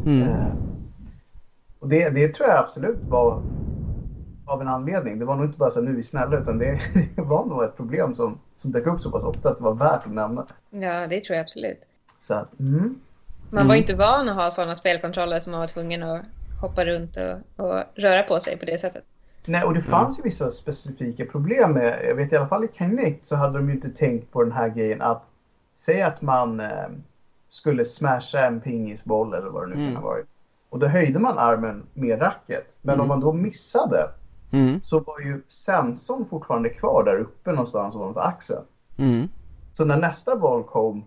[0.05, 0.21] Mm.
[0.21, 0.47] Eh,
[1.79, 3.41] och det, det tror jag absolut var
[4.45, 5.19] av en anledning.
[5.19, 6.79] Det var nog inte bara så att nu är vi snälla utan det,
[7.15, 9.73] det var nog ett problem som, som dök upp så pass ofta att det var
[9.73, 10.45] värt att nämna.
[10.69, 11.81] Ja, det tror jag absolut.
[12.19, 12.99] Så att, mm.
[13.49, 16.21] Man var ju inte van att ha sådana spelkontroller som man var tvungen att
[16.61, 19.03] hoppa runt och, och röra på sig på det sättet.
[19.45, 22.67] Nej, och det fanns ju vissa specifika problem med, jag vet i alla fall i
[22.73, 25.23] Kinect så hade de ju inte tänkt på den här grejen att
[25.75, 26.87] säga att man eh,
[27.49, 29.93] skulle smasha en pingisboll eller vad det nu Mm.
[29.93, 30.25] kan ha varit.
[30.69, 32.77] Och då höjde man armen med racket.
[32.81, 33.01] Men Mm.
[33.01, 34.09] om man då missade
[34.51, 34.81] Mm.
[34.83, 38.63] så var ju sensorn fortfarande kvar där uppe någonstans ovanför axeln.
[38.97, 39.27] Mm.
[39.73, 41.03] Så när nästa boll kom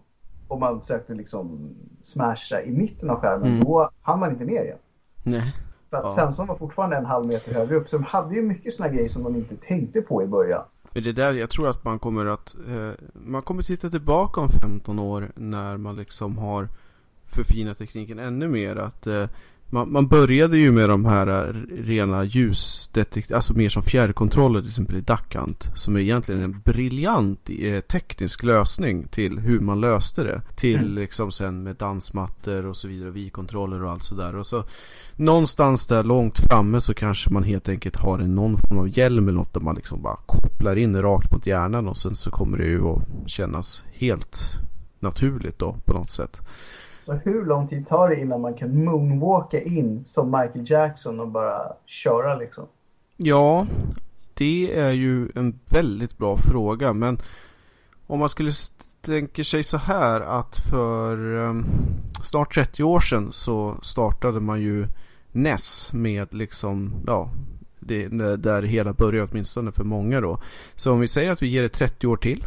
[0.48, 3.64] och man försökte liksom smasha i mitten av skärmen, Mm.
[3.64, 4.78] då hann man inte ner igen.
[5.22, 5.54] Nej.
[5.90, 6.10] För att Ja.
[6.10, 7.88] sensorn var fortfarande en halv meter högre upp.
[7.88, 10.62] Så de hade ju mycket såna grejer som de inte tänkte på i början.
[10.92, 14.48] Men det där, jag tror att man kommer att eh, Man kommer titta tillbaka om
[14.48, 16.68] 15 år när man liksom har
[17.24, 19.24] Förfinat tekniken ännu mer att eh,
[19.70, 21.54] man, man började ju med de här eh,
[21.84, 27.50] rena ljusdetektiv, alltså mer som fjärrkontroller till exempel i Duckhunt Som är egentligen en briljant
[27.50, 30.94] eh, teknisk lösning till hur man löste det Till Mm.
[30.94, 34.64] liksom sen med dansmattor och så vidare, vi-kontroller och allt sådär och så
[35.16, 39.28] Någonstans där långt framme så kanske man helt enkelt har en någon form av hjälm
[39.28, 42.58] eller något där man liksom bara kopplar in rakt mot hjärnan och sen så kommer
[42.58, 44.58] det ju att kännas helt
[45.00, 46.40] naturligt då på något sätt.
[47.10, 51.28] Så hur lång tid tar det innan man kan moonwalka in som Michael Jackson och
[51.28, 52.64] bara köra liksom?
[53.16, 53.66] Ja,
[54.34, 57.18] det är ju en väldigt bra fråga men
[58.06, 58.52] om man skulle
[59.00, 61.66] tänka sig så här att för ehm,
[62.22, 64.86] snart 30 år sedan så startade man ju
[65.32, 67.30] NES med liksom, ja,
[67.80, 70.40] det, där det hela började åtminstone för många då.
[70.74, 72.44] Så om vi säger att vi ger det 30 år till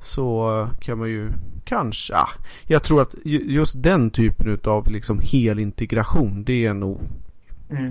[0.00, 1.30] så kan man ju
[1.64, 2.28] kanske, ja,
[2.66, 7.00] jag tror att ju- just den typen av liksom helintegration det är nog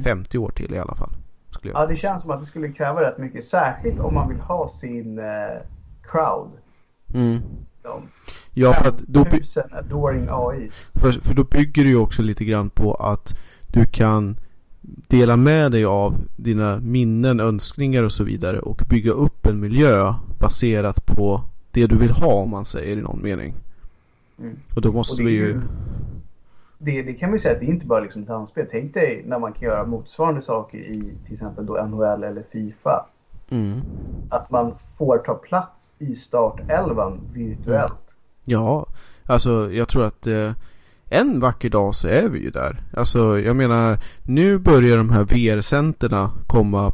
[0.04, 1.10] 50 år till i alla fall.
[1.62, 3.44] Ja, det känns som att det skulle kräva rätt mycket.
[3.44, 5.26] Särskilt om man vill ha sin eh,
[6.12, 6.52] crowd.
[7.14, 7.40] Mm.
[8.54, 10.92] Ja, för att då, by- 5000 adoring AIs.
[10.94, 13.38] för, för då bygger det ju också lite grann på att
[13.68, 14.40] du kan
[15.08, 20.14] dela med dig av dina minnen, önskningar och så vidare och bygga upp en miljö
[20.40, 21.42] baserat på
[21.72, 23.54] det du vill ha om man säger i någon mening.
[24.40, 24.56] Mm.
[24.76, 25.48] Och då måste Och vi ju...
[25.48, 25.62] ju-
[26.78, 28.66] Det, det kan vi säga att det är inte bara liksom dansspel.
[28.72, 33.06] Tänk dig när man kan göra motsvarande saker i till exempel då NHL eller Fifa.
[33.50, 33.82] Mm.
[34.30, 38.16] Att man får ta plats i startelvan virtuellt.
[38.46, 38.86] Ja,
[39.26, 40.52] alltså jag tror att eh,
[41.10, 42.82] en vacker dag så är vi ju där.
[42.94, 46.94] Alltså jag menar, nu börjar de här VR-centerna komma mm,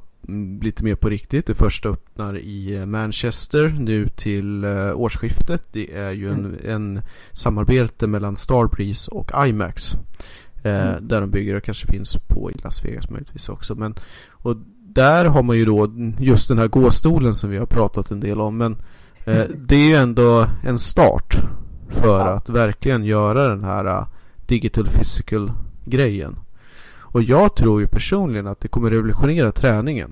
[0.62, 1.46] lite mer på riktigt.
[1.46, 5.66] Det första öppnar i eh, Manchester nu till eh, årsskiftet.
[5.72, 7.02] Det är ju en, en
[7.32, 9.94] samarbete mellan Starbreeze och IMAX.
[10.64, 11.08] Eh, Mm.
[11.08, 13.76] Där de bygger och kanske finns på i Las Vegas möjligtvis också.
[13.76, 13.96] Men,
[14.32, 14.58] och
[14.88, 18.42] där har man ju då just den här gåstolen som vi har pratat en del
[18.42, 18.58] om.
[18.58, 18.78] Men
[19.26, 21.38] eh, det är ju ändå en start
[21.90, 24.08] för att verkligen göra den här uh,
[24.46, 25.52] digital physical
[25.86, 26.36] grejen.
[27.14, 30.12] Och jag tror ju personligen att det kommer revolutionera träningen.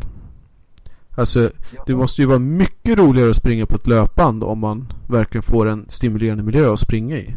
[1.17, 1.49] Alltså
[1.85, 5.67] det måste ju vara mycket roligare att springa på ett löpband om man verkligen får
[5.69, 7.35] en stimulerande miljö att springa i.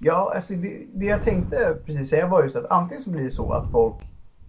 [0.00, 3.30] Ja, alltså det, det jag tänkte precis säga var just att antingen så blir det
[3.30, 3.94] så att folk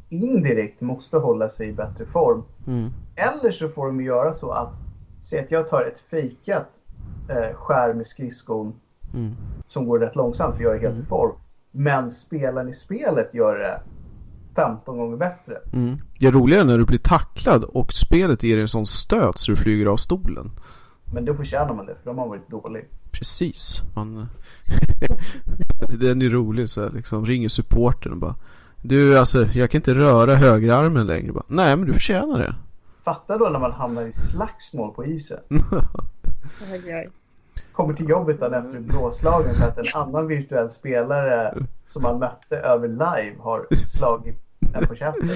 [0.09, 2.43] indirekt måste hålla sig i bättre form.
[2.67, 2.89] Mm.
[3.15, 4.73] Eller så får de göra så att,
[5.21, 6.69] säg att jag tar ett fejkat
[7.29, 8.73] eh, skär med skridskon
[9.13, 9.35] Mm.
[9.67, 11.31] som går rätt långsamt för jag är helt i form.
[11.71, 13.79] Men spelaren i spelet gör det
[14.55, 15.57] 15 gånger bättre.
[15.73, 15.97] Mm.
[16.19, 19.51] Det är roligare när du blir tacklad och spelet ger dig en sån stöt så
[19.51, 20.51] du flyger av stolen.
[21.13, 22.85] Men då förtjänar man det för de har varit dålig.
[23.11, 23.83] Precis.
[23.95, 24.27] Man...
[25.99, 27.25] Den är rolig så här, liksom.
[27.25, 28.35] Ringer supporten och bara
[28.81, 31.31] Du alltså, jag kan inte röra högerarmen längre.
[31.31, 32.55] Bara, Nej men du förtjänar det.
[33.03, 35.39] Fatta då när man hamnar i slagsmål på isen.
[37.71, 42.57] Kommer till jobbet dagen efter blåslagen för att en annan virtuell spelare som man mötte
[42.57, 44.42] över live har slagit
[44.81, 45.29] på käften.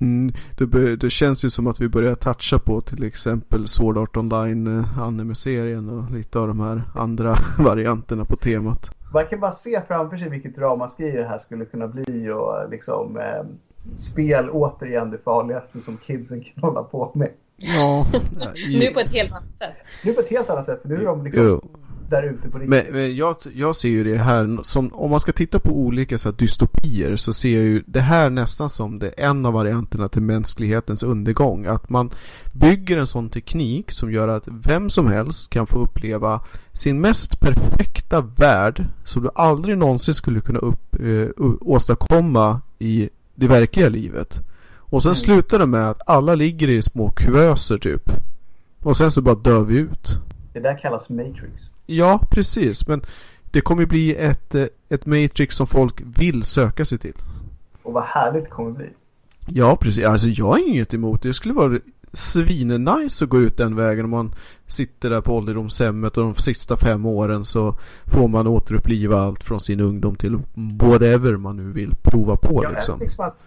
[0.00, 4.16] Mm, det, det känns ju som att vi börjar toucha på till exempel Sword Art
[4.16, 8.90] Online eh, anime-serien och lite av de här andra varianterna på temat.
[9.12, 13.16] Man kan bara se framför sig vilket ramaskri det här skulle kunna bli och liksom
[13.16, 13.44] eh,
[13.96, 17.30] spel återigen det farligaste som kidsen kan hålla på med.
[17.56, 18.06] Ja.
[18.80, 19.74] Nu på ett helt annat sätt.
[20.04, 21.62] Nu på ett helt annat sätt för nu är de liksom Jo.
[22.10, 22.84] Där ute på riktigt.
[22.92, 26.18] Men, men jag, jag ser ju det här som, om man ska titta på olika
[26.18, 30.08] så här, dystopier så ser jag ju det här nästan som det en av varianterna
[30.08, 31.66] till mänsklighetens undergång.
[31.66, 32.10] Att man
[32.52, 36.40] bygger en sån teknik som gör att vem som helst kan få uppleva
[36.72, 43.46] sin mest perfekta värld som du aldrig någonsin skulle kunna upp, eh, åstadkomma i det
[43.48, 44.40] verkliga livet.
[44.76, 45.14] Och sen Mm.
[45.14, 48.10] slutar det med att alla ligger i små kuvöser typ.
[48.82, 50.20] Och sen så bara dör vi ut.
[50.52, 51.69] Det där kallas Matrix.
[51.90, 52.88] Ja, precis.
[52.88, 53.02] Men
[53.50, 57.14] det kommer bli ett, eh, ett Matrix som folk vill söka sig till.
[57.82, 58.86] Och vad härligt det kommer bli.
[59.46, 60.06] Ja, precis.
[60.06, 61.28] Alltså jag har inget emot det.
[61.28, 61.78] Det skulle vara
[62.12, 64.34] svinnice att gå ut den vägen om man
[64.66, 67.74] sitter där på ålderdomshemmet och de sista fem åren så
[68.04, 72.70] får man återuppliva allt från sin ungdom till whatever man nu vill prova på Ja,
[72.70, 73.00] liksom.
[73.00, 73.46] liksom att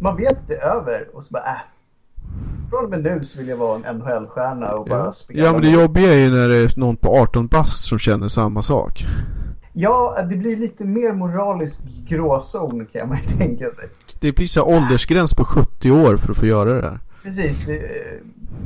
[0.00, 1.73] man vet det över och så bara äh.
[2.70, 5.12] Från och med nu så vill jag vara en NHL-stjärna och bara Ja.
[5.12, 5.44] spela.
[5.44, 8.28] ja, men det jobbiga är ju när det är någon på 18 bast som känner
[8.28, 9.04] samma sak.
[9.72, 13.84] Ja, det blir lite mer moralisk gråzon kan man ju tänka sig.
[14.20, 16.98] Det blir så här åldersgräns på 70 år för att få göra det här.
[17.22, 17.66] Precis.
[17.66, 17.80] Det,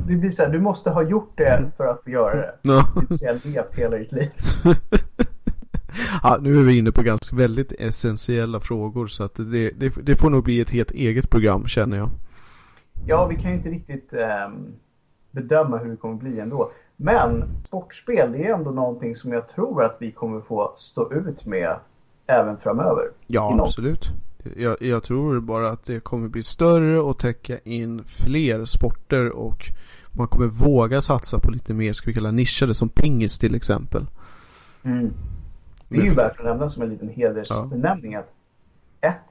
[0.07, 2.53] det blir så här, du måste ha gjort det för att få göra det.
[2.63, 4.29] Det vill säga levt hela ditt liv.
[6.23, 10.15] Ja, nu är vi inne på ganska väldigt essentiella frågor så att det, det, det
[10.15, 12.09] får nog bli ett helt eget program känner jag.
[13.09, 14.73] Ja, vi kan ju inte riktigt ehm,
[15.31, 16.71] bedöma hur det kommer bli ändå.
[16.95, 21.45] Men sportspel, det är ändå någonting som jag tror att vi kommer få stå ut
[21.45, 21.75] med
[22.27, 23.11] även framöver.
[23.27, 23.65] Ja, Inom.
[23.65, 24.11] absolut.
[24.57, 29.65] Jag, jag tror bara att det kommer bli större och täcka in fler sporter och
[30.11, 34.05] man kommer våga satsa på lite mer, ska vi kalla nischade, som pingis till exempel.
[34.83, 35.13] Mm.
[35.87, 38.29] Det är ju värt att nämna som en liten hedersbenämning att
[39.01, 39.28] ett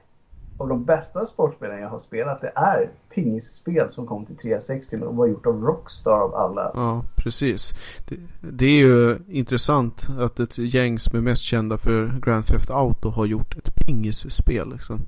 [0.59, 5.15] av de bästa sportspelen jag har spelat det är pingisspel som kom till 360 och
[5.15, 6.71] var gjort av Rockstar av alla.
[6.73, 7.73] Ja, precis.
[8.07, 12.69] Det, det är ju intressant att ett gäng som är mest kända för Grand Theft
[12.69, 14.99] Auto har gjort ett pingisspel liksom.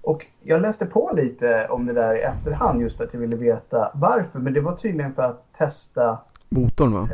[0.00, 3.36] Och jag läste på lite om det där i efterhand just för att jag ville
[3.36, 4.38] veta varför.
[4.38, 6.18] Men det var tydligen för att testa
[6.48, 7.08] Motorn va?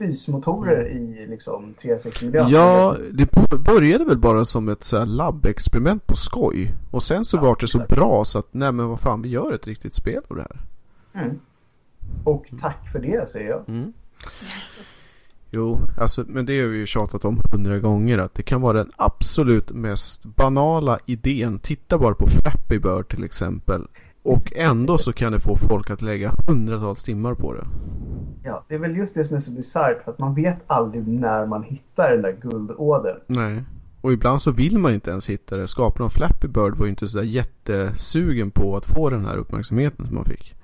[0.00, 2.48] Fysmotorer i liksom 360-miljön.
[2.50, 3.28] Ja, det
[3.64, 6.74] började väl bara som ett så labbexperiment på skoj.
[6.90, 7.94] Och sen så Ja, var det så exakt.
[7.94, 10.60] bra så att nej men vad fan vi gör ett riktigt spel av det här.
[11.24, 11.38] Mm.
[12.24, 13.68] Och tack för det säger jag.
[13.68, 13.92] Mm.
[15.50, 18.72] Jo, alltså men det har vi ju tjatat om hundra gånger att det kan vara
[18.78, 21.58] den absolut mest banala idén.
[21.58, 23.86] Titta bara på Flappy Bird till exempel.
[24.22, 27.64] Och ändå så kan det få folk att lägga hundratals timmar på det.
[28.44, 31.08] Ja, det är väl just det som är så bisarrt för att man vet aldrig
[31.08, 33.20] när man hittar den där guldådern.
[33.26, 33.64] Nej.
[34.00, 35.68] Och ibland så vill man inte ens hitta det.
[35.68, 40.06] Skaparen av Flappy Bird var ju inte sådär jättesugen på att få den här uppmärksamheten
[40.06, 40.54] som man fick.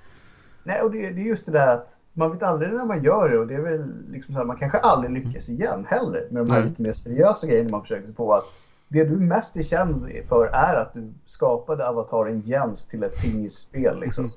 [0.64, 3.28] Nej, och det, det är just det där att man vet aldrig när man gör
[3.28, 6.46] det och det är väl liksom så här, man kanske aldrig lyckas igen heller med
[6.46, 6.68] de här Nej.
[6.68, 8.34] lite mer seriösa grejerna man försöker på.
[8.34, 8.44] Att
[8.89, 14.01] det du mest är känd för är att du skapade avataren Jens till ett pingisspel
[14.01, 14.32] liksom.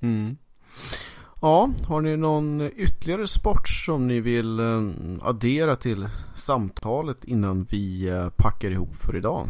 [0.00, 0.36] Mm.
[1.40, 4.82] Ja, har ni någon ytterligare sport som ni vill eh,
[5.22, 9.48] addera till samtalet innan vi eh, packar ihop för idag?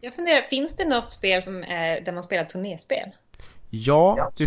[0.00, 3.10] Jag funderar, finns det något spel som är, där man spelar turnéspel?
[3.70, 4.44] Ja, det,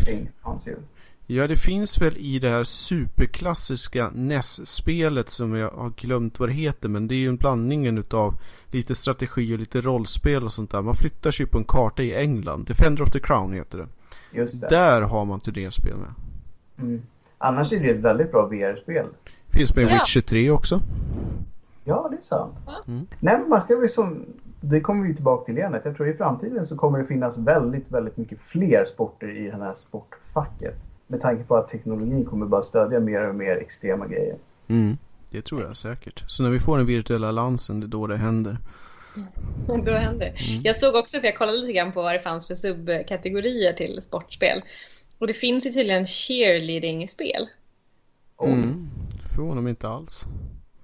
[1.36, 6.54] ja, det finns väl i det här superklassiska NES-spelet som jag har glömt vad det
[6.54, 6.90] heter.
[6.90, 8.34] Men det är ju en blandning utav
[8.72, 10.82] lite strategi och lite rollspel och sånt där.
[10.82, 12.66] Man flyttar sig på en karta i England.
[12.66, 13.88] Defender of the Crown heter det.
[14.32, 14.68] Just det.
[14.68, 16.14] Där har man turnerspel med.
[16.78, 17.02] Mm.
[17.38, 19.06] Annars är det ett väldigt bra VR-spel.
[19.48, 19.94] Finns med i Ja.
[19.94, 20.82] Witcher 3 också.
[21.84, 22.56] Ja, det är sant.
[22.88, 23.08] Mm.
[23.20, 24.26] Nej, men man ska väl som,
[24.62, 25.76] det kommer vi tillbaka till igen.
[25.84, 29.58] Jag tror i framtiden så kommer det finnas väldigt, väldigt mycket fler sporter i det
[29.58, 30.76] här sportfacket.
[31.12, 34.36] Med tanke på att teknologin kommer bara stödja mer och mer extrema grejer.
[34.68, 34.98] Mm.
[35.30, 36.24] Det tror jag säkert.
[36.28, 38.58] Så när vi får den virtuella lansen, det är då det händer.
[39.86, 40.36] Då händer det.
[40.64, 44.02] Jag såg också att jag kollade lite grann på vad det fanns för subkategorier till
[44.02, 44.62] sportspel.
[45.18, 47.48] Och det finns ju tydligen cheerleading-spel.
[48.36, 48.90] Och Mm.
[49.36, 50.26] Förvånar mig inte alls.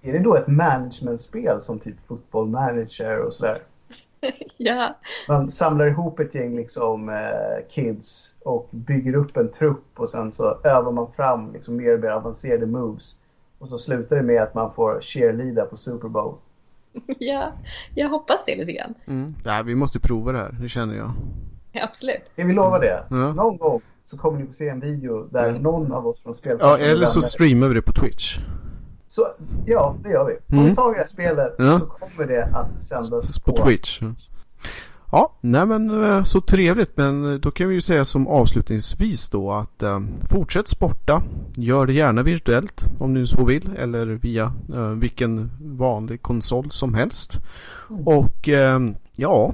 [0.01, 3.61] Är det då ett managementspel som typ football manager och sådär?
[4.57, 4.95] Ja,
[5.27, 10.31] Man samlar ihop ett gäng liksom, eh, kids och bygger upp en trupp och sen
[10.31, 13.15] så övar man fram liksom, mer och mer avancerade moves.
[13.59, 16.35] Och så slutar det med att man får cheerleada på Super Bowl.
[17.19, 17.51] ja,
[17.95, 18.93] jag hoppas det lite grann.
[19.07, 19.35] Mm.
[19.45, 21.11] Nej, vi måste prova det här, det känner jag.
[21.71, 22.21] Ja, absolut.
[22.33, 23.03] Ska vi lova det?
[23.09, 23.33] Ja.
[23.33, 25.61] Någon gång så kommer ni få se en video där Mm.
[25.61, 28.37] någon av oss från Ja, spelplanen eller så streamar vi det på Twitch.
[29.15, 29.27] Så
[29.65, 30.33] Ja, det gör vi.
[30.33, 30.69] Om Mm.
[30.69, 31.79] vi tar det här spelet Ja.
[31.79, 34.01] så kommer det att sändas På Twitch.
[35.11, 36.97] Ja, nej men eh, så trevligt.
[36.97, 39.99] Men eh, då kan vi ju säga som avslutningsvis då att eh,
[40.29, 41.23] fortsätt sporta.
[41.55, 43.69] Gör det gärna virtuellt om ni så vill.
[43.77, 47.37] Eller via eh, vilken vanlig konsol som helst.
[48.05, 48.79] Och eh,
[49.15, 49.53] ja,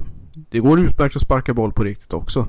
[0.50, 2.46] det går utmärkt att sparka boll på riktigt också.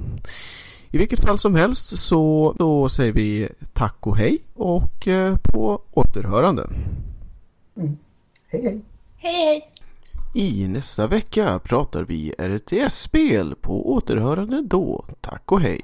[0.94, 5.82] I vilket fall som helst så då säger vi tack och hej och eh, på
[5.92, 6.70] återhörande.
[7.76, 7.98] Hej
[8.52, 8.82] hej!
[9.18, 9.72] Hej, hej!
[10.36, 15.06] I nästa vecka pratar vi RTS-spel på återhörande då.
[15.22, 15.82] Tack och hej!